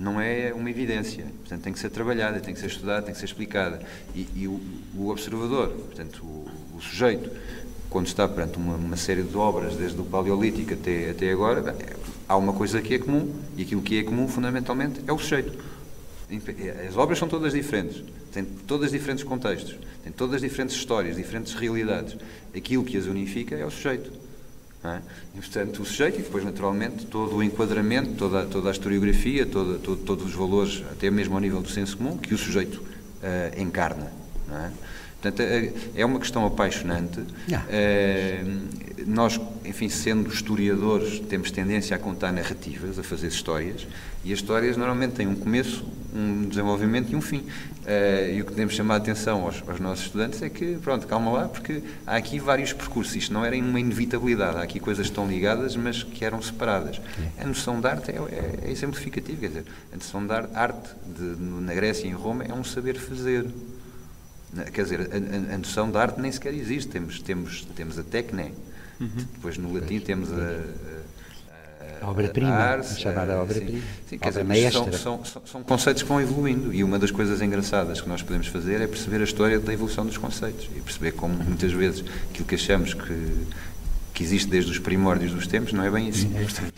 [0.00, 1.26] não é uma evidência.
[1.40, 3.80] Portanto tem que ser trabalhada tem que ser estudada tem que ser explicada.
[4.14, 4.60] E, e o,
[4.96, 7.30] o, observador portanto o, o, sujeito
[7.88, 11.76] quando está perante uma, uma, série de obras desde o paleolítico até até agora
[12.26, 15.70] há uma coisa que é comum e aquilo que é comum fundamentalmente é o sujeito.
[16.88, 18.02] As obras são todas diferentes
[18.32, 22.16] têm todas diferentes contextos têm todas diferentes histórias diferentes realidades.
[22.56, 24.10] Aquilo que as unifica é o sujeito
[24.82, 25.00] é?
[25.34, 29.78] E, portanto, o sujeito e depois, naturalmente, todo o enquadramento, toda, toda a historiografia, toda,
[29.78, 33.60] todo, todos os valores, até mesmo ao nível do senso comum, que o sujeito uh,
[33.60, 34.10] encarna.
[34.50, 34.89] É?
[35.20, 37.20] Portanto, é, é uma questão apaixonante.
[37.20, 43.86] Uh, nós, enfim, sendo historiadores, temos tendência a contar narrativas, a fazer histórias,
[44.24, 47.38] e as histórias normalmente têm um começo, um desenvolvimento e um fim.
[47.38, 51.06] Uh, e o que devemos chamar a atenção aos, aos, nossos estudantes é que, pronto,
[51.06, 53.14] calma lá, porque há aqui vários percursos.
[53.14, 57.00] Isto não era uma inevitabilidade, há aqui coisas que estão ligadas, mas que eram separadas.
[57.38, 61.42] A noção de arte é, é, é exemplificativa, quer dizer, a noção de arte, de,
[61.42, 63.46] na Grécia e em Roma é um saber fazer.
[64.72, 66.88] Quer dizer, a, a, noção de arte nem sequer existe.
[66.88, 68.50] Temos, temos, temos a técnica,
[69.00, 69.08] uhum.
[69.34, 70.62] depois no latim temos a,
[72.00, 73.82] a obra-prima, chamada obra-prima.
[74.08, 77.42] Sim, obra dizer, são, são, são, são, conceitos que vão evoluindo e uma das coisas
[77.42, 81.12] engraçadas que nós podemos fazer é perceber a história da evolução dos conceitos e perceber
[81.12, 83.46] como muitas vezes aquilo que achamos que,
[84.14, 86.32] que existe desde os primórdios dos tempos não é bem assim.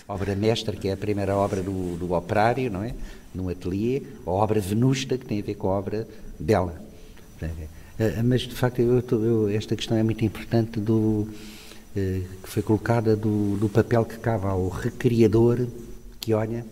[0.09, 2.93] A obra mestra, que é a primeira obra do, do operário, não é?
[3.33, 6.07] No ateliê, a obra venusta, que tem a ver com a obra
[6.39, 6.91] bela.
[7.99, 11.28] Eh, mas, de facto, eu, eu, esta questão é muito importante do
[11.97, 15.66] eh, que foi colocada do, do papel que cabe ao recriador
[16.20, 16.64] que olha,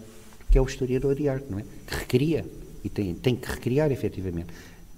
[0.50, 1.64] que é o historiador de arte, não é?
[1.86, 2.44] Que recria
[2.82, 4.48] e tem, tem que recriar efetivamente,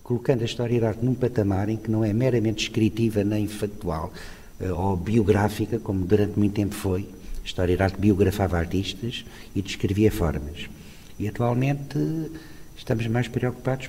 [0.02, 4.12] colocando a história de arte num patamar em que não é meramente descritiva nem factual
[4.60, 7.08] eh, ou biográfica, como durante muito tempo foi.
[7.42, 9.24] A história de arte biografava artistas
[9.56, 10.68] e descrevia formas.
[11.18, 11.98] E atualmente
[12.82, 13.88] estamos mais preocupados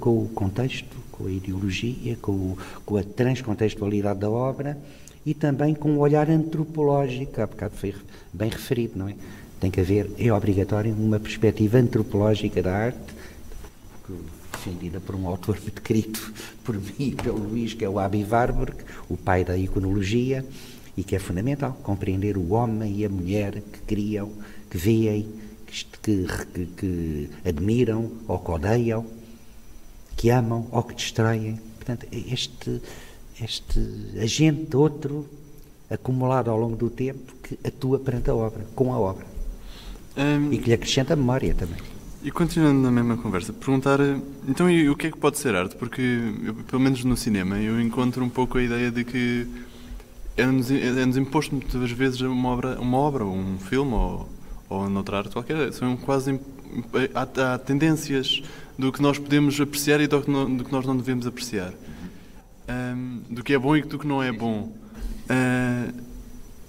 [0.00, 4.78] com o contexto, com a ideologia, com, com a transcontextualidade da obra
[5.26, 7.94] e também com um olhar antropológico, há bocado foi
[8.32, 9.14] bem referido, não é?
[9.60, 13.14] Tem que haver, é obrigatório, uma perspectiva antropológica da arte,
[14.52, 16.32] defendida por um autor escrito
[16.64, 18.78] por mim e pelo Luís, que é o Abi Warburg,
[19.10, 20.46] o pai da iconologia,
[20.96, 24.32] e que é fundamental compreender o homem e a mulher que criam,
[24.70, 25.28] que veem,
[26.02, 29.06] que, que, que admiram ou que odeiam,
[30.16, 31.60] que amam ou que distraem.
[31.78, 32.80] Portanto, este
[33.42, 33.80] este
[34.20, 35.26] agente outro
[35.88, 39.26] acumulado ao longo do tempo que atua perante a obra, com a obra.
[40.16, 41.78] Um, e que lhe acrescenta memória também.
[42.22, 43.98] E continuando na mesma conversa, perguntar
[44.46, 45.74] então e o que é que pode ser arte?
[45.76, 46.02] Porque,
[46.44, 49.46] eu, pelo menos no cinema, eu encontro um pouco a ideia de que
[50.36, 54.28] é-nos é imposto muitas vezes uma obra, uma obra ou um filme ou,
[54.70, 56.40] ou noutra arte qualquer, são quase
[57.14, 58.42] há, há tendências
[58.78, 61.74] do que nós podemos apreciar e do que, do que nós não devemos apreciar
[62.70, 64.72] um, do que é bom e do que não é bom.
[65.28, 66.10] Uh,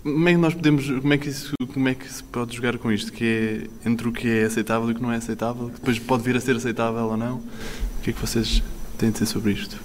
[0.03, 2.77] como é que nós podemos, como é que, isso, como é que se pode jogar
[2.79, 3.13] com isto?
[3.13, 5.99] Que é entre o que é aceitável e o que não é aceitável, que depois
[5.99, 7.35] pode vir a ser aceitável ou não?
[7.37, 8.63] O que é que vocês
[8.97, 9.79] têm a dizer sobre isto?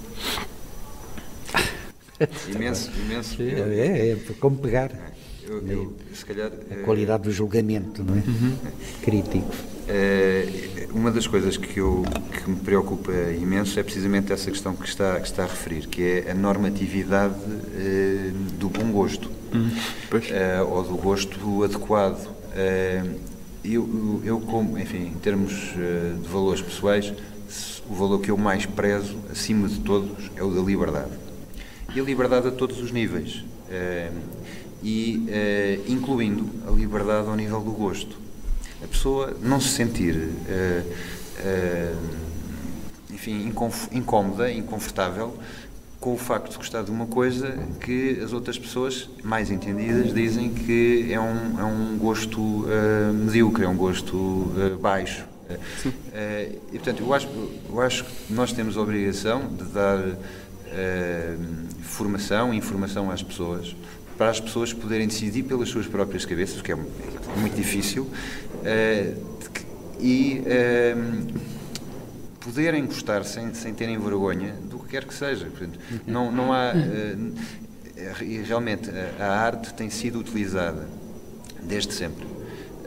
[2.51, 3.41] imenso, imenso.
[3.41, 4.91] É, é, como pegar.
[5.47, 8.17] Eu, eu, se calhar, a qualidade do julgamento, não é?
[8.17, 8.57] Uhum.
[9.01, 9.55] Crítico.
[9.87, 14.85] É, uma das coisas que, eu, que me preocupa imenso é precisamente essa questão que
[14.85, 17.35] está, que está a referir, que é a normatividade
[17.77, 19.71] é, do bom gosto, uhum.
[20.29, 22.29] é, ou do gosto adequado.
[23.63, 27.13] eu, eu, como, enfim, em termos de valores pessoais,
[27.89, 31.11] o valor que eu mais prezo, acima de todos, é o da liberdade.
[31.95, 33.45] E a liberdade a todos os níveis
[34.83, 38.17] e uh, incluindo a liberdade ao nível do gosto.
[38.83, 40.93] A pessoa não se sentir, uh,
[41.39, 41.97] uh,
[43.11, 43.51] enfim,
[43.91, 45.35] incómoda, inconfortável
[45.99, 50.53] com o facto de gostar de uma coisa que as outras pessoas mais entendidas dizem
[50.53, 52.67] que é um, é um gosto
[53.15, 54.45] medíocre, é um gosto
[54.79, 55.25] baixo.
[56.71, 57.27] e, portanto, eu acho,
[57.67, 59.99] eu acho que nós temos a obrigação de dar
[61.81, 63.75] formação e informação às pessoas
[64.17, 68.09] para as pessoas poderem decidir pelas suas próprias cabeças, o que é muito difícil,
[68.63, 69.13] eh,
[69.99, 71.27] e ehm,
[72.39, 75.45] poderem gostar sem, sem terem vergonha do que quer que seja.
[75.45, 76.73] Portanto, não, não há.
[78.45, 78.89] realmente,
[79.19, 80.87] a arte tem sido utilizada
[81.63, 82.37] desde sempre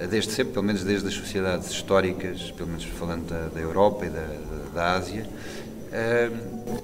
[0.09, 4.11] desde sempre, pelo menos desde as sociedades históricas, pelo menos falando da, da Europa e
[4.11, 4.27] da,
[4.75, 5.27] da Ásia,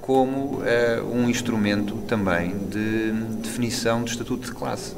[0.01, 4.95] como eh, um instrumento também de definição do estatuto de classe.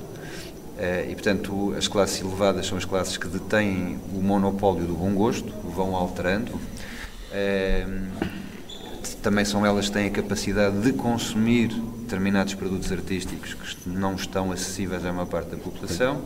[0.77, 5.13] Eh, e, portanto, as classes elevadas são as classes que detêm o monopólio do bom
[5.13, 6.59] gosto, vão alterando.
[9.21, 11.67] Também são elas que têm a capacidade de consumir
[11.99, 16.21] determinados produtos artísticos que não estão acessíveis à maior parte da população.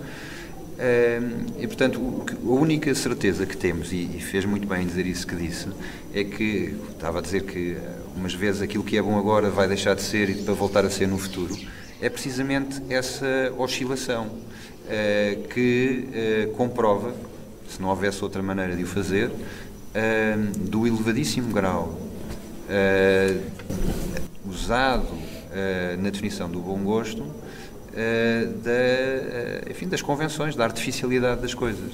[1.59, 5.69] E, portanto, a única certeza que temos, e fez muito bem dizer isso que disse,
[6.13, 7.77] é que, estava a dizer que
[8.15, 10.89] umas vezes aquilo que é bom agora vai deixar de ser e para voltar a
[10.89, 11.55] ser no futuro,
[12.01, 14.29] é precisamente essa oscilação
[14.89, 17.13] eh, que eh, comprova,
[17.69, 19.31] se não houvesse outra maneira de o fazer,
[20.57, 21.99] do elevadíssimo grau
[24.49, 25.07] usado
[25.99, 27.52] na definição do bom gosto eh,
[28.63, 31.93] da, eh, enfim, das convenções, da artificialidade das coisas.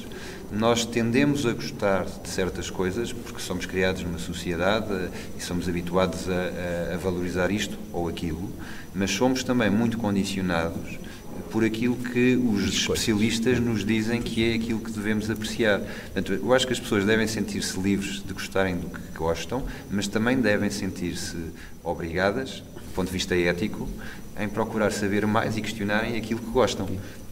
[0.51, 5.67] Nós tendemos a gostar de certas coisas porque somos criados numa sociedade eh, e somos
[5.67, 8.49] habituados a, a, valorizar isto ou aquilo,
[8.95, 10.97] mas somos também muito condicionados
[11.51, 15.79] por aquilo que os especialistas nos dizem que é aquilo que devemos apreciar.
[15.79, 20.07] Portanto, eu acho que as pessoas devem sentir-se livres de gostarem do que gostam, mas
[20.07, 21.37] também devem sentir-se
[21.83, 23.87] obrigadas, do ponto de vista ético,
[24.39, 26.87] em procurar saber mais e questionarem aquilo que gostam.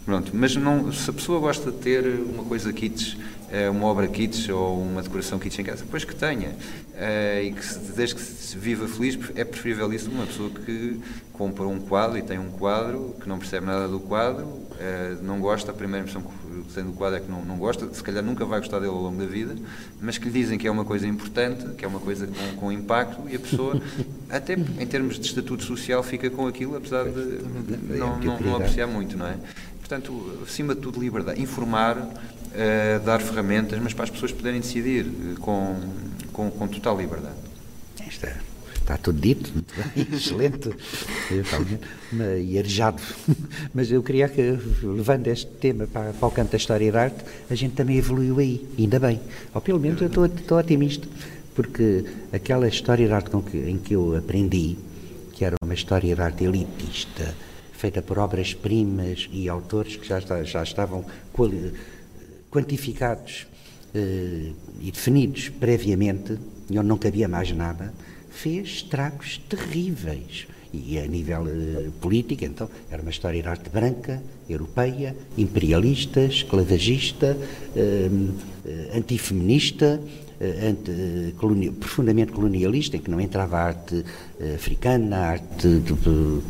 [0.05, 3.18] Pronto, mas não, se a pessoa gosta de ter uma coisa kitsch,
[3.51, 6.55] eh, uma obra kitsch ou uma decoração kitsch em casa, depois que tenha.
[6.95, 10.99] Eh, e que desde que se viva feliz, é preferível isso uma pessoa que
[11.34, 14.47] compra um quadro e tem um quadro, que não percebe nada do quadro,
[14.80, 17.91] eh, não gosta, a primeira impressão que tem do quadro é que não, não gosta,
[17.93, 19.55] se calhar nunca vai gostar dele ao longo da vida,
[19.99, 22.71] mas que lhe dizem que é uma coisa importante, que é uma coisa com, com
[22.71, 23.82] impacto, e a pessoa,
[24.30, 27.39] até em termos de estatuto social, fica com aquilo, apesar de
[27.97, 29.38] não, não, não apreciar muito, não é?
[29.80, 31.41] Portanto, acima de tudo, liberdade.
[31.41, 35.80] Informar, uh, dar ferramentas, mas para as pessoas poderem decidir uh, com,
[36.34, 37.36] com, com, total liberdade.
[38.05, 38.36] Está,
[38.88, 39.52] está tudo dito,
[40.14, 40.70] excelente,
[42.42, 43.02] e arejado.
[43.76, 47.24] Mas eu queria que, levando este tema para, para o canto da história da arte,
[47.50, 49.20] a gente também evoluiu aí, ainda bem.
[49.54, 51.06] Ou pelo menos eu estou, estou otimista,
[51.54, 54.78] porque aquela história de arte que, em que eu aprendi,
[55.34, 57.36] que era uma história de arte elitista,
[57.74, 61.06] feita por obras-primas e autores que já, já estavam
[62.50, 63.46] quantificados
[63.94, 67.94] eh, e definidos previamente, e onde não cabia mais nada,
[68.38, 70.48] fez estragos terríveis.
[70.74, 77.38] E a nível eh, político, então, era uma história de arte branca, europeia, imperialista, esclavagista,
[77.76, 78.10] eh,
[78.66, 80.00] eh antifeminista,
[81.80, 84.06] profundamente colonialista, em que não entrava a arte
[84.54, 86.44] africana, a arte do,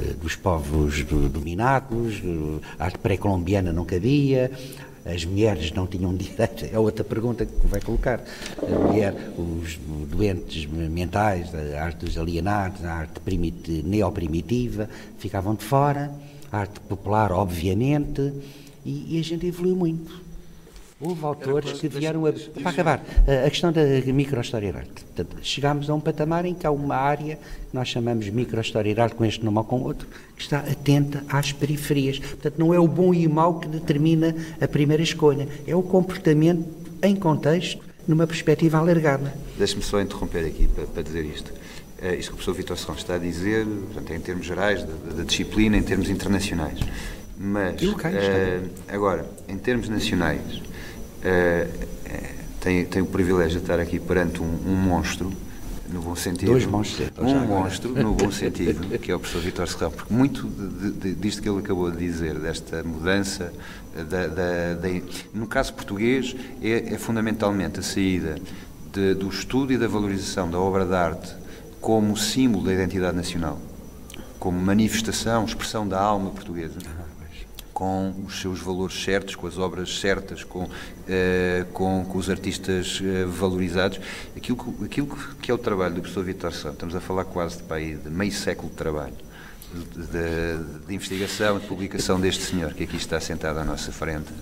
[0.00, 2.22] eh, dos povos dominados,
[2.78, 4.50] a arte pré-colombiana não cabia,
[5.12, 8.22] as mulheres não tinham direito, é outra pergunta que vai colocar.
[8.62, 9.78] A mulher, os
[10.10, 13.20] doentes mentais, a arte dos alienados, a arte
[13.84, 14.88] neoprimitiva,
[15.18, 16.12] ficavam de fora,
[16.52, 18.32] a arte popular, obviamente,
[18.84, 20.27] e, e a gente evoluiu muito.
[21.00, 22.32] Houve autores que vieram a.
[22.32, 23.04] Para acabar,
[23.46, 23.82] a questão da
[24.12, 25.04] microhistória de arte.
[25.04, 28.92] Portanto, chegámos a um patamar em que há uma área que nós chamamos de microhistória
[28.92, 32.18] de arte, com este nome ou com outro, que está atenta às periferias.
[32.18, 35.82] Portanto, não é o bom e o mau que determina a primeira escolha, é o
[35.82, 36.66] comportamento
[37.00, 39.32] em contexto, numa perspectiva alargada.
[39.56, 41.52] Deixe-me só interromper aqui para, para dizer isto.
[42.02, 44.82] Uh, isto que o professor Vitor Serrão está a dizer, portanto, é em termos gerais
[44.82, 46.80] da disciplina, em termos internacionais.
[47.36, 47.94] Mas, uh,
[48.88, 50.40] agora, em termos nacionais,
[52.60, 55.32] tem, tem o privilégio de estar aqui perante um, um monstro,
[55.88, 56.50] no bom sentido.
[56.50, 57.10] Dois monstros.
[57.18, 61.14] Um monstro, no bom sentido, que é o professor Vitor Serrão, porque muito de, de,
[61.14, 63.52] disto que ele acabou de dizer, desta mudança,
[63.94, 64.88] da, da, da,
[65.32, 68.36] no caso português, é, é fundamentalmente a saída
[68.92, 71.34] de, do estudo e da valorização da obra de arte
[71.80, 73.58] como símbolo da identidade nacional,
[74.38, 76.76] como manifestação, expressão da alma portuguesa
[77.78, 80.68] com os seus valores certos, com as obras certas, com,
[81.08, 84.00] eh, com, com, os artistas eh, valorizados.
[84.36, 85.06] Aquilo, que, aquilo
[85.40, 88.10] que é o trabalho do professor Vitor Santos, estamos a falar quase de, pai, de
[88.10, 89.14] meio século de trabalho,
[89.72, 94.32] de, de, de investigação de publicação deste senhor que aqui está sentado à nossa frente.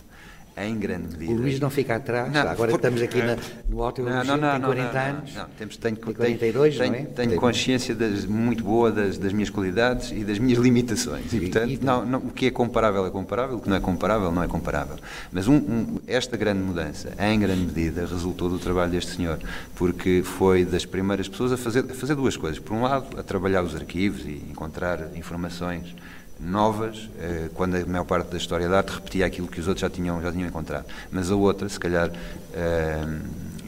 [0.58, 1.32] Em grande medida.
[1.32, 3.36] O Luís não fica atrás, Não, agora por- estamos aqui na,
[3.68, 5.34] no Alto Não, não, não, tem não, 40 não, anos.
[5.34, 7.02] Não, temos, tenho, Tem 42, tenho, não é?
[7.04, 11.30] tenho consciência das, muito boa das, das minhas qualidades e das minhas limitações.
[11.32, 13.76] E, E- portanto, e- não, não, o que é comparável é comparável, o que não
[13.76, 14.96] é comparável não é comparável.
[15.30, 19.38] Mas um- um- esta grande mudança, em grande medida, resultou do trabalho deste senhor,
[19.74, 22.58] porque foi das primeiras pessoas a fazer, a fazer duas coisas.
[22.58, 25.94] Por um lado, a trabalhar os arquivos e encontrar informações
[26.38, 29.80] novas, eh, quando a maior parte da história da arte repetia aquilo que os outros
[29.80, 30.84] já tinham, já tinham encontrado.
[31.10, 32.10] Mas a outra, se calhar,
[32.52, 33.04] eh,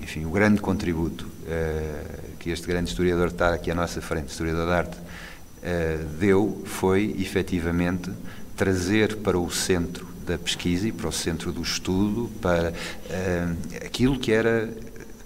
[0.03, 2.05] enfim, o grande contributo eh,
[2.39, 4.97] que este grande historiador que está aqui à nossa frente, historiador de arte,
[6.21, 8.12] deu foi, efetivamente,
[8.57, 12.73] trazer para o centro da pesquisa e para o centro do estudo, para
[13.85, 14.71] aquilo que era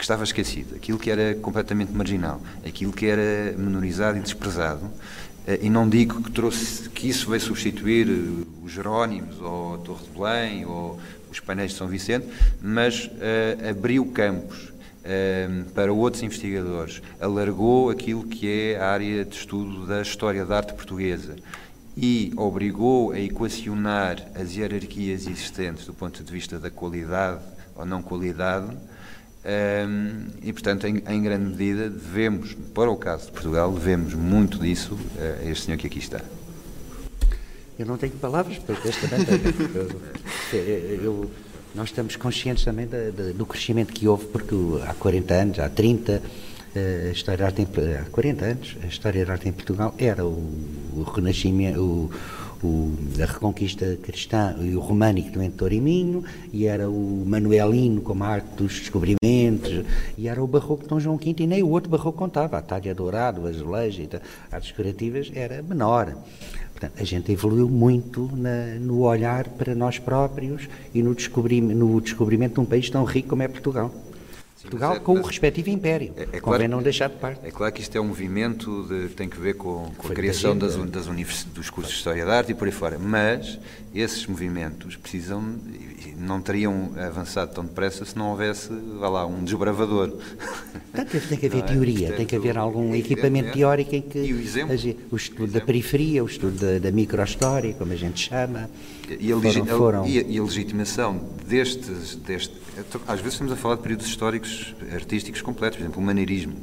[0.02, 4.90] que estava esquecido, aquilo que era completamente marginal, aquilo que era menorizado e desprezado.
[5.46, 9.78] Eh, E não digo que, trouxe, que isso veio substituir eh, os Jerónimos, ou a
[9.78, 12.26] Torre de Belém, ou os painéis de São Vicente,
[12.60, 14.72] mas eh, abriu campos
[15.04, 20.58] eh, para outros investigadores, alargou aquilo que é a área de estudo da história da
[20.58, 21.36] arte portuguesa
[21.96, 27.40] e obrigou a equacionar as hierarquias existentes do ponto de vista da qualidade
[27.74, 28.66] ou não qualidade.
[29.44, 34.58] Um, e, portanto, em, em, grande medida, devemos, para o caso de Portugal, devemos muito
[34.58, 36.20] disso a este senhor que aqui está.
[37.76, 39.08] Eu não tenho palavras para esta
[41.02, 41.30] eu,
[41.74, 44.54] nós estamos conscientes também da, da, do crescimento que houve, porque
[44.86, 46.22] há 40 anos, há 30,
[46.74, 47.66] a história da arte em,
[47.96, 50.30] há 40 anos, a história da arte em Portugal era o,
[50.94, 52.10] o renascimento, o,
[52.62, 58.00] o, a reconquista cristã e o românico do Entor e Minho, e era o manuelino
[58.00, 59.84] como a arte dos descobrimentos,
[60.16, 62.62] e era o barroco de Dom João V, e nem o outro barroco contava, a
[62.62, 66.14] talha dourada, o azulejo, então, artes decorativas era menor.
[66.72, 72.00] Portanto, a gente evoluiu muito na, no olhar para nós próprios e no descobrimento, no
[72.00, 73.92] descobrimento de um país tão rico como é Portugal.
[74.62, 76.14] Portugal é, com o respectivo império.
[76.16, 77.44] É, é Convém claro, não deixar de parte.
[77.44, 80.14] É claro que isto é um movimento de, que tem que ver com, com a
[80.14, 82.98] criação das, das univers, dos cursos de História da Arte e por aí fora.
[82.98, 83.58] Mas
[83.94, 85.56] esses movimentos precisam,
[86.16, 90.10] não teriam avançado tão depressa se não houvesse, vá lá, um desbravador.
[90.92, 91.62] Portanto, tem que haver é?
[91.62, 94.76] teoria, Portanto, tem que haver algum equipamento teórico em que e o, exemplo,
[95.10, 98.70] o estudo da periferia, o estudo da, da microhistória, como a gente chama.
[99.20, 100.06] E a, foram, foram...
[100.06, 102.54] E, a, e a, legitimação destes, deste,
[103.06, 106.54] às vezes estamos a falar de períodos históricos artísticos completos, por exemplo, o maneirismo,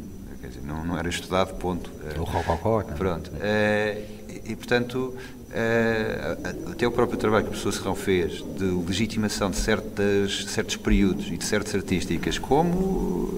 [0.41, 1.91] dizer, não, não era estudado, ponto.
[2.17, 2.83] O rococó.
[2.83, 3.31] Pronto.
[3.39, 5.15] É, e, e, portanto,
[5.51, 6.37] é,
[6.71, 11.27] até o próprio trabalho que o professor Serrão fez de legitimação de certas, certos períodos
[11.27, 13.33] e de certas artísticas como,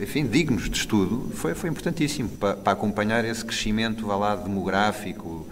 [0.00, 5.46] enfim, dignos de estudo, foi, foi importantíssimo para, para acompanhar esse crescimento, vá lá, demográfico,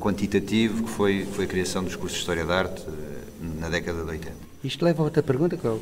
[0.00, 2.82] quantitativo, que foi, foi a criação dos cursos de História da Arte
[3.60, 4.48] na década de 80.
[4.64, 5.78] Isto leva a outra pergunta, qual,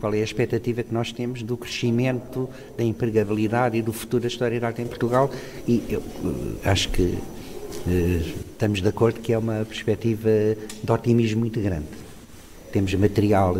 [0.00, 4.28] qual, é a expectativa que nós temos do crescimento, da empregabilidade e do futuro da
[4.28, 5.30] história da arte em Portugal?
[5.68, 6.02] E eu
[6.64, 7.18] acho que
[8.50, 10.30] estamos de acordo que é uma perspectiva
[10.82, 11.86] de otimismo muito grande.
[12.72, 13.54] Temos material,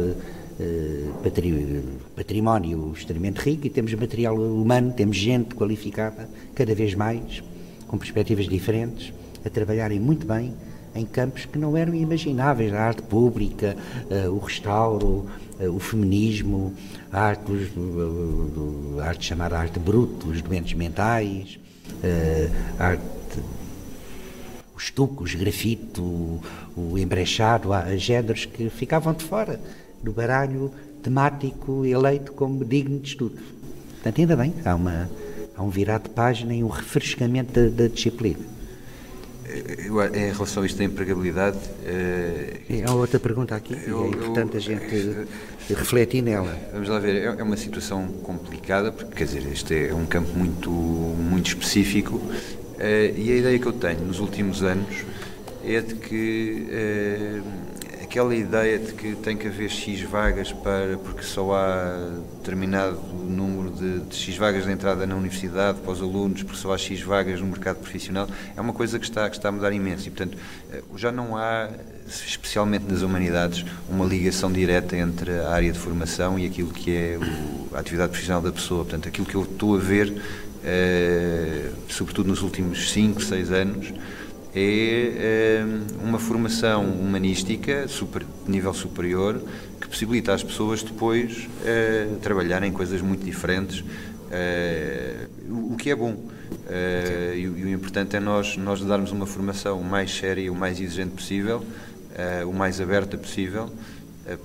[2.15, 7.43] património extremamente rico e temos material humano, temos gente qualificada, cada vez mais,
[7.89, 9.13] com perspectivas diferentes,
[9.45, 10.55] a trabalharem muito bem
[10.95, 13.77] em campos que não eram imagináveis, a arte pública,
[14.09, 15.27] uh, o restauro,
[15.59, 16.73] uh, o feminismo,
[17.11, 17.53] a arte,
[19.01, 21.59] a arte chamada arte bruta, os doentes mentais,
[22.79, 23.03] a arte,
[24.77, 26.41] os grafite, o,
[26.77, 29.59] o embrechado, há géneros que ficavam de fora
[30.03, 30.71] do baralho
[31.03, 33.39] temático eleito como digno de estudo.
[33.95, 35.09] Portanto, ainda bem, há, uma,
[35.57, 38.55] há um virar de página e um refrescamento da, da disciplina.
[39.47, 41.59] Eu, em relação a isto da empregabilidade.
[41.59, 46.59] Uh, Há outra pergunta aqui eu, e é importante eu, a gente uh, refletir nela.
[46.73, 50.37] Vamos lá ver, é, é, uma situação complicada, porque quer dizer, este é um campo
[50.37, 55.05] muito, muito específico uh, e a ideia que eu tenho nos últimos anos
[55.63, 57.43] é de que
[58.15, 63.73] aquela ideia de que tem que haver X vagas para, porque só há determinado número
[63.73, 67.03] de, de, X vagas de entrada na universidade para os alunos, porque só há X
[67.03, 70.07] vagas no mercado profissional, é uma coisa que está, que está a mudar imenso.
[70.07, 70.39] E, portanto,
[70.95, 71.69] já não há,
[72.07, 77.19] especialmente nas humanidades, uma ligação direta entre a área de formação e aquilo que é
[77.19, 78.85] o, a atividade profissional da pessoa.
[78.85, 80.23] Portanto, aquilo que eu estou a ver,
[80.63, 83.93] eh, sobretudo nos últimos 5, 6 anos,
[84.61, 85.65] é
[86.03, 89.43] uma formação humanística super, de nível superior
[89.81, 95.97] que possibilita às pessoas depois uh, trabalharem em coisas muito diferentes, uh, o, que é
[95.97, 96.13] bom.
[96.13, 100.81] Uh, e, o importante é nós, nós darmos uma formação o mais séria o mais
[100.81, 101.65] exigente possível
[102.47, 103.69] o mais aberta possível,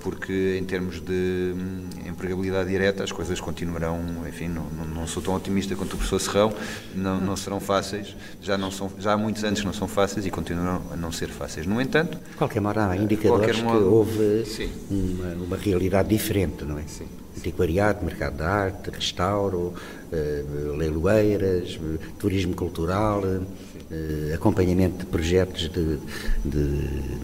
[0.02, 5.34] porque em termos de hum, empregabilidade direta as coisas continuarão, enfim, não, não, sou tão
[5.34, 6.52] otimista quanto o professor Serrão,
[6.94, 10.26] não, não serão fáceis, já, não são, já há muitos anos que não são fáceis
[10.26, 11.66] e continuarão a não ser fáceis.
[11.66, 12.18] No entanto...
[12.18, 14.44] De qualquer modo, há indicadores modo, que houve
[14.90, 16.82] uma, uma, realidade diferente, não é?
[16.86, 17.06] Sim.
[17.38, 19.72] Antiquariado, mercado de arte, restauro,
[20.12, 21.80] uh, leiloeiras,
[22.18, 25.96] turismo cultural, uh, acompanhamento de projetos de,
[26.44, 26.76] de,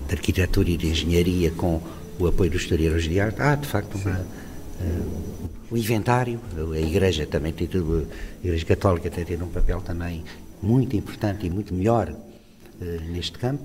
[0.08, 1.82] de arquitetura e de engenharia com
[2.18, 6.40] o apoio dos historiadores de arte, há de facto uma, uh, o inventário,
[6.72, 8.06] a Igreja também tem tido,
[8.42, 10.24] a Igreja Católica tem tido um papel também
[10.62, 13.64] muito importante e muito melhor uh, neste campo.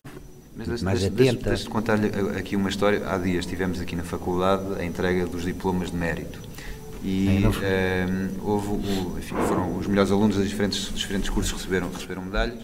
[0.55, 1.49] Mas deixe, mais deixe, atenta.
[1.49, 3.07] Deixe, deixe contar-lhe aqui uma história.
[3.07, 6.39] Há dias estivemos aqui na faculdade a entrega dos diplomas de mérito
[7.03, 12.23] e uh, houve o, enfim, foram os melhores alunos dos diferentes, diferentes cursos receberam receberam
[12.23, 12.59] medalhas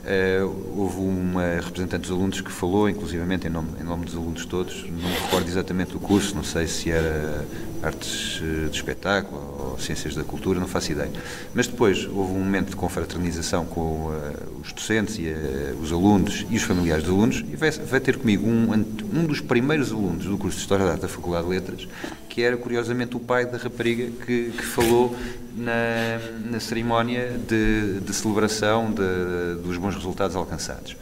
[0.00, 4.46] Uh, houve uma representante dos alunos que falou, inclusivamente em nome, em nome dos alunos
[4.46, 7.44] todos, não me recordo exatamente do curso, não sei se era
[7.82, 11.10] artes eh, de espetáculo ou ciências da cultura, não faço ideia.
[11.54, 16.46] Mas depois houve um momento de confraternização com uh, os docentes e uh, os alunos
[16.50, 20.24] e os familiares dos alunos, e vai, vai ter comigo um, um dos primeiros alunos
[20.24, 21.88] do curso de História da Arte da Faculdade de Letras,
[22.30, 25.14] que era curiosamente o pai da rapariga que, que falou
[25.54, 26.18] na,
[26.48, 30.96] na cerimónia de, de celebração de, dos bons resultados alcançados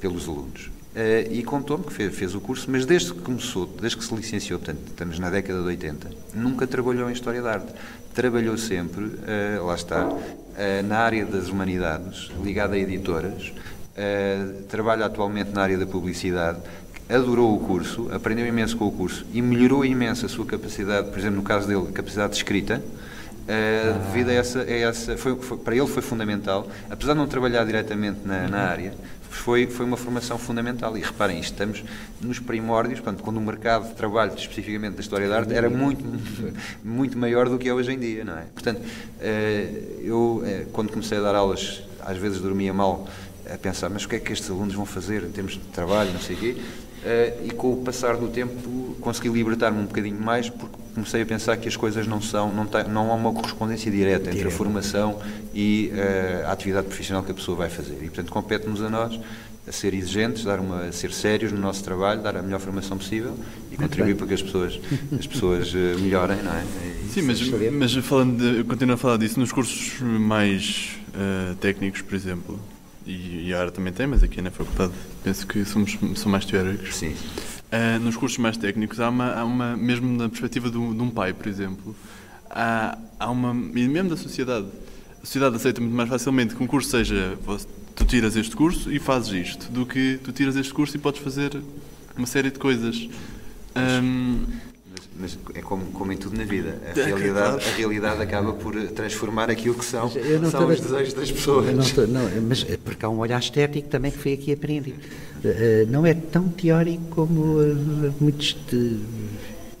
[0.00, 0.70] pelos alunos.
[0.94, 4.14] Uh, e contou-me que fez, fez, o curso, mas desde que começou, desde que se
[4.14, 7.72] licenciou, portanto, estamos na década de 80, nunca trabalhou em História da Arte.
[8.14, 10.18] Trabalhou sempre, uh, lá está, uh,
[10.86, 13.52] na área das humanidades, ligada a editoras,
[14.68, 16.60] trabalha atualmente na área da publicidade,
[17.08, 21.18] adorou o curso, aprendeu imenso com o curso e melhorou imenso a sua capacidade, por
[21.18, 25.56] exemplo, no caso dele, capacidade de escrita, uh, devido a essa, a essa foi, foi,
[25.56, 28.92] para ele foi fundamental, apesar de não trabalhar diretamente na, na área,
[29.30, 30.96] foi, foi uma formação fundamental.
[30.96, 31.84] E reparem, estamos
[32.20, 36.04] nos primórdios, portanto, quando o mercado de trabalho, especificamente da história da arte, era muito,
[36.84, 38.44] muito maior do que é hoje em dia, não é?
[38.52, 43.08] Portanto, uh, eu, uh, quando comecei a dar aulas, às vezes dormia mal
[43.50, 46.12] a pensar, mas o que é que estes alunos vão fazer em termos de trabalho,
[46.12, 46.56] não sei o quê.
[46.98, 51.26] Uh, e com o passar do tempo consegui libertar-me um bocadinho mais porque comecei a
[51.26, 54.50] pensar que as coisas não são não, tem, não há uma correspondência direta entre a
[54.50, 55.20] formação
[55.54, 57.98] e uh, a atividade profissional que a pessoa vai fazer.
[58.02, 59.18] E portanto compete-nos a nós
[59.68, 62.96] a ser exigentes, dar uma, a ser sérios no nosso trabalho, dar a melhor formação
[62.96, 64.16] possível e Muito contribuir bem.
[64.16, 64.80] para que as pessoas,
[65.16, 66.64] as pessoas uh, melhorem, não é?
[67.04, 67.40] E Sim, mas,
[67.72, 72.58] mas falando de, continuo a falar disso, nos cursos mais uh, técnicos, por exemplo,
[73.08, 74.92] e, e, a área também tem, mas aqui na faculdade
[75.24, 76.94] penso que somos, são mais teóricos.
[76.94, 77.14] Sim.
[77.70, 81.10] Uh, nos cursos mais técnicos há uma, há uma mesmo na perspectiva do, de um
[81.10, 81.96] pai, por exemplo,
[82.50, 84.66] há, há uma, e mesmo da sociedade,
[85.22, 87.36] a sociedade aceita muito mais facilmente que um curso seja
[87.94, 91.20] tu tiras este curso e fazes isto, do que tu tiras este curso e podes
[91.20, 91.60] fazer
[92.16, 93.08] uma série de coisas.
[93.76, 94.44] Um,
[95.18, 96.78] mas é como, como em tudo na vida.
[96.90, 100.10] A realidade, a realidade acaba por transformar aquilo que são,
[100.50, 101.66] são os desejos das pessoas.
[101.66, 104.98] Não não, mas é porque há um olhar estético também que foi aqui aprendido.
[105.44, 108.56] Eh, não é tão teórico como eh, muitos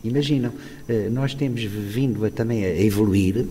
[0.02, 0.52] imaginam.
[0.88, 3.46] Eh, nós temos vindo a, também a evoluir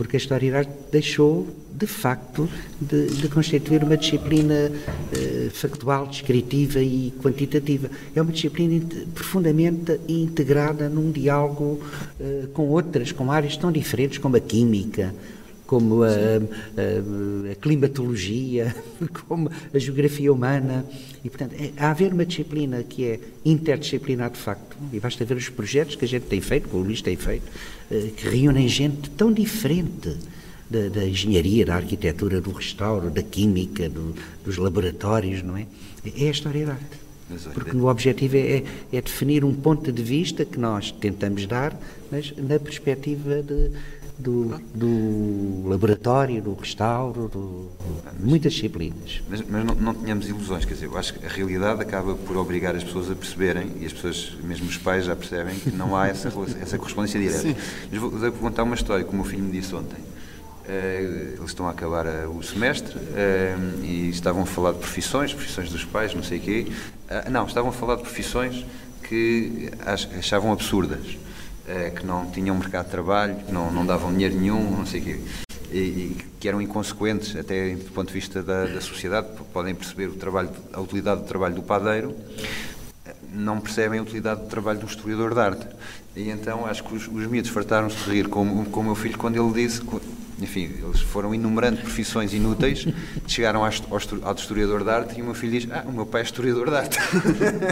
[0.00, 2.48] porque a História Arte deixou, de facto,
[2.80, 7.90] de, de constituir uma disciplina uh, factual, descritiva e quantitativa.
[8.16, 8.82] É uma disciplina
[9.14, 11.82] profundamente integrada num diálogo
[12.18, 15.14] uh, com outras, com áreas tão diferentes como a química,
[15.66, 18.74] como a, a, a, climatologia,
[19.28, 20.82] como a geografia humana.
[21.22, 25.36] E, portanto, é, há haver uma disciplina que é interdisciplinar de facto, e basta ver
[25.36, 27.79] os projetos que a gente tem feito, que o Luís tem feito, eh,
[28.16, 30.16] que reúnem gente tão diferente.
[30.70, 34.14] Da, da, engenharia, da arquitetura, do restauro, da química, do,
[34.44, 35.66] dos laboratórios, não é?
[36.16, 37.00] É a história da arte.
[37.54, 41.76] Porque o objetivo é, é, é, definir um ponto de vista que nós tentamos dar,
[42.10, 43.70] mas na perspectiva de,
[44.20, 47.70] do, do laboratório, do restauro, do,
[48.18, 49.22] de muitas disciplinas.
[49.28, 52.36] Mas, mas não, não tenhamos ilusões, quer dizer, eu acho que a realidade acaba por
[52.36, 55.96] obrigar as pessoas a perceberem, e as pessoas, mesmo os pais, já percebem que não
[55.96, 57.40] há essa, essa correspondência direta.
[57.40, 57.56] Sim.
[57.90, 59.98] Mas vou, vou contar uma história que o meu filho me disse ontem.
[60.70, 65.34] Uh, eles estão a acabar uh, o semestre uh, e estavam a falar de profissões,
[65.34, 66.66] profissões dos pais, não sei o quê.
[67.28, 68.64] não, estavam a falar de profissões
[69.02, 69.70] que
[70.16, 71.18] achavam absurdas.
[71.66, 75.00] Eh, que não tinham mercado de trabalho, que não, não davam dinheiro nenhum, não sei
[75.00, 75.20] o quê.
[75.70, 80.06] E, e, que eram inconsequentes até do ponto de vista da, da sociedade, podem perceber
[80.06, 82.16] o trabalho, a utilidade do trabalho do padeiro,
[83.32, 85.66] não percebem a utilidade do trabalho do historiador de arte.
[86.16, 89.16] E então acho que os, os miúdos fartaram-se de rir com, com o meu filho
[89.16, 89.80] quando ele disse,
[90.40, 92.86] enfim, eles foram enumerando profissões inúteis,
[93.26, 93.70] chegaram ao,
[94.22, 96.70] ao historiador de arte e o meu filho diz: Ah, o meu pai é historiador
[96.70, 96.98] de arte.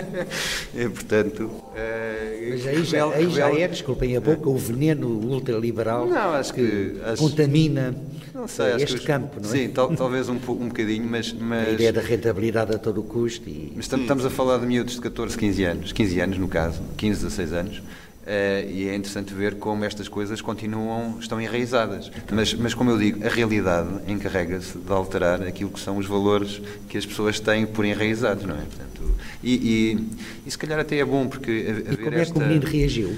[0.75, 1.45] e, portanto.
[1.45, 6.55] Uh, Mas aí já, aí já é, desculpem a boca, o veneno ultraliberal não, acho
[6.55, 7.95] que, que acho, contamina
[8.35, 9.53] não sei, este os, campo, não é?
[9.53, 11.69] Sim, tal, talvez um, um bocadinho, mas, mas.
[11.69, 13.49] A ideia da rentabilidade a todo o custo.
[13.49, 13.73] E...
[13.75, 17.25] Mas estamos a falar de miúdos de 14, 15 anos, 15 anos no caso, 15,
[17.25, 17.83] 16 anos.
[18.29, 22.13] Uh, e é interessante ver como estas coisas continuam, estão enraizadas.
[22.31, 26.61] Mas, mas como eu digo, a realidade encarrega-se de alterar aquilo que são os valores
[26.91, 28.59] que as pessoas têm por enraizados, não é?
[28.59, 30.09] Portanto, e, e,
[30.47, 31.51] e se calhar até é bom, porque...
[31.51, 33.17] A, a e como é que o menino reagiu?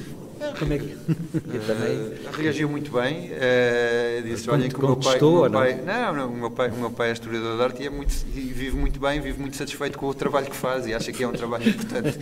[0.59, 0.87] Como é que...
[1.67, 1.97] Também...
[1.99, 3.31] Uh, reagiu muito bem.
[3.31, 5.21] Uh, disse, olhem que o meu pai...
[5.21, 6.15] O meu pai não?
[6.15, 8.41] não, o, meu pai, o meu pai é historiador de arte e, é muito, e
[8.41, 11.29] vive muito bem, vive muito satisfeito com o trabalho que faz e acha que é
[11.29, 12.19] um trabalho importante.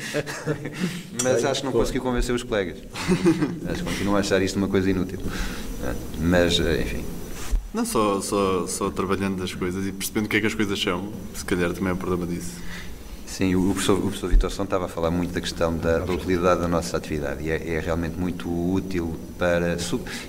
[1.22, 2.78] Mas acho que não conseguiu convencer os colegas.
[3.70, 5.18] acho que continuo a achar isto uma coisa inútil.
[6.18, 7.04] Mas, uh, enfim...
[7.72, 10.80] Não só, só, só trabalhando das coisas e percebendo o que é que as coisas
[10.80, 12.56] são, se calhar também é um problema disso.
[13.38, 16.12] Sim, o professor, o professor Vitor São estava a falar muito da questão da, da
[16.12, 19.76] utilidade da nossa atividade e é, é realmente muito útil para.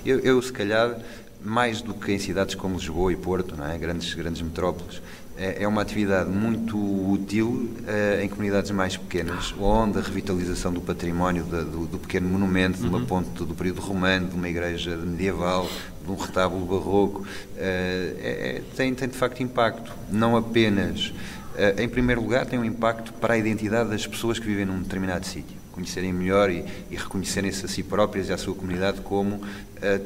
[0.06, 0.96] Eu, eu, se calhar,
[1.44, 3.76] mais do que em cidades como Lisboa e Porto, não é?
[3.76, 5.02] grandes, grandes metrópoles,
[5.36, 10.80] é, é uma atividade muito útil uh, em comunidades mais pequenas, onde a revitalização do
[10.80, 13.06] património da, do, do, pequeno monumento, de uma uhum.
[13.06, 15.68] ponte do período romano, de uma igreja medieval,
[16.04, 17.26] de um retábulo barroco, uh,
[17.58, 21.39] é, tem, tem de facto impacto, não apenas eh,
[21.76, 25.26] em primeiro lugar, tem um impacto para a identidade das pessoas que vivem num determinado
[25.26, 25.58] sítio.
[25.72, 29.42] Conhecerem melhor e, e reconhecerem-se a si próprias e à sua comunidade como uh,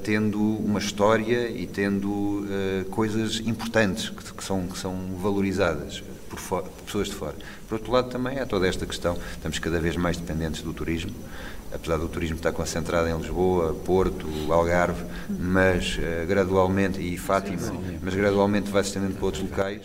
[0.03, 6.39] tendo uma história e tendo uh, coisas importantes que, que, são, que são valorizadas por,
[6.39, 7.35] for, por pessoas de fora.
[7.69, 11.13] Por outro lado, também há toda esta questão, estamos cada vez mais dependentes do turismo
[11.75, 17.71] apesar do turismo estar concentrado em Lisboa, Porto, Algarve, mas uh, gradualmente, e Fátima, sim,
[17.71, 17.99] sim.
[18.03, 19.83] mas gradualmente vai se estendendo para outros locais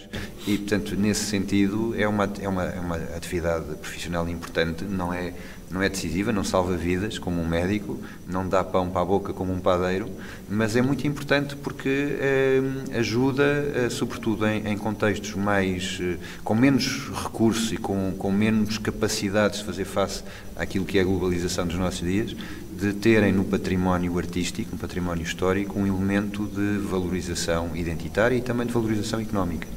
[0.47, 5.33] e, portanto, nesse sentido, é uma, é uma, é uma atividade profissional importante, não é
[5.71, 9.33] não é decisiva, não salva vidas como um médico, não dá pão para a boca
[9.33, 10.09] como um padeiro,
[10.49, 12.61] mas é muito importante porque eh,
[12.97, 18.79] ajuda, eh, sobretudo em, em, contextos mais eh, com menos recursos e com, com menos
[18.79, 20.23] capacidades de fazer face
[20.55, 22.35] àquilo que é a globalização dos nossos dias,
[22.71, 28.65] de terem no património artístico, no património histórico, um elemento de valorização identitária e também
[28.65, 29.67] de valorização económica.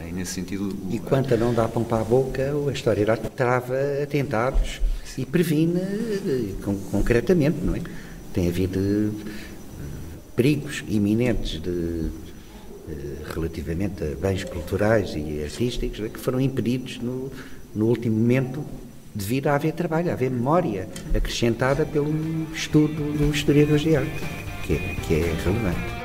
[0.00, 0.08] É?
[0.08, 0.74] E nesse sentido.
[0.90, 4.80] E quanto a não dá pão para a boca, a história trava atentados
[5.16, 6.54] e previne eh,
[6.90, 7.80] concretamente, não é?
[8.32, 9.10] Tem havido eh,
[10.34, 12.10] perigos iminentes de,
[12.88, 12.92] eh,
[13.34, 17.30] relativamente a bens culturais e artísticos que foram impedidos no,
[17.74, 18.64] no último momento
[19.14, 22.12] devido a haver trabalho, a haver memória acrescentada pelo
[22.52, 24.10] estudo dos historiadores de arte,
[24.66, 26.03] que é, que é relevante.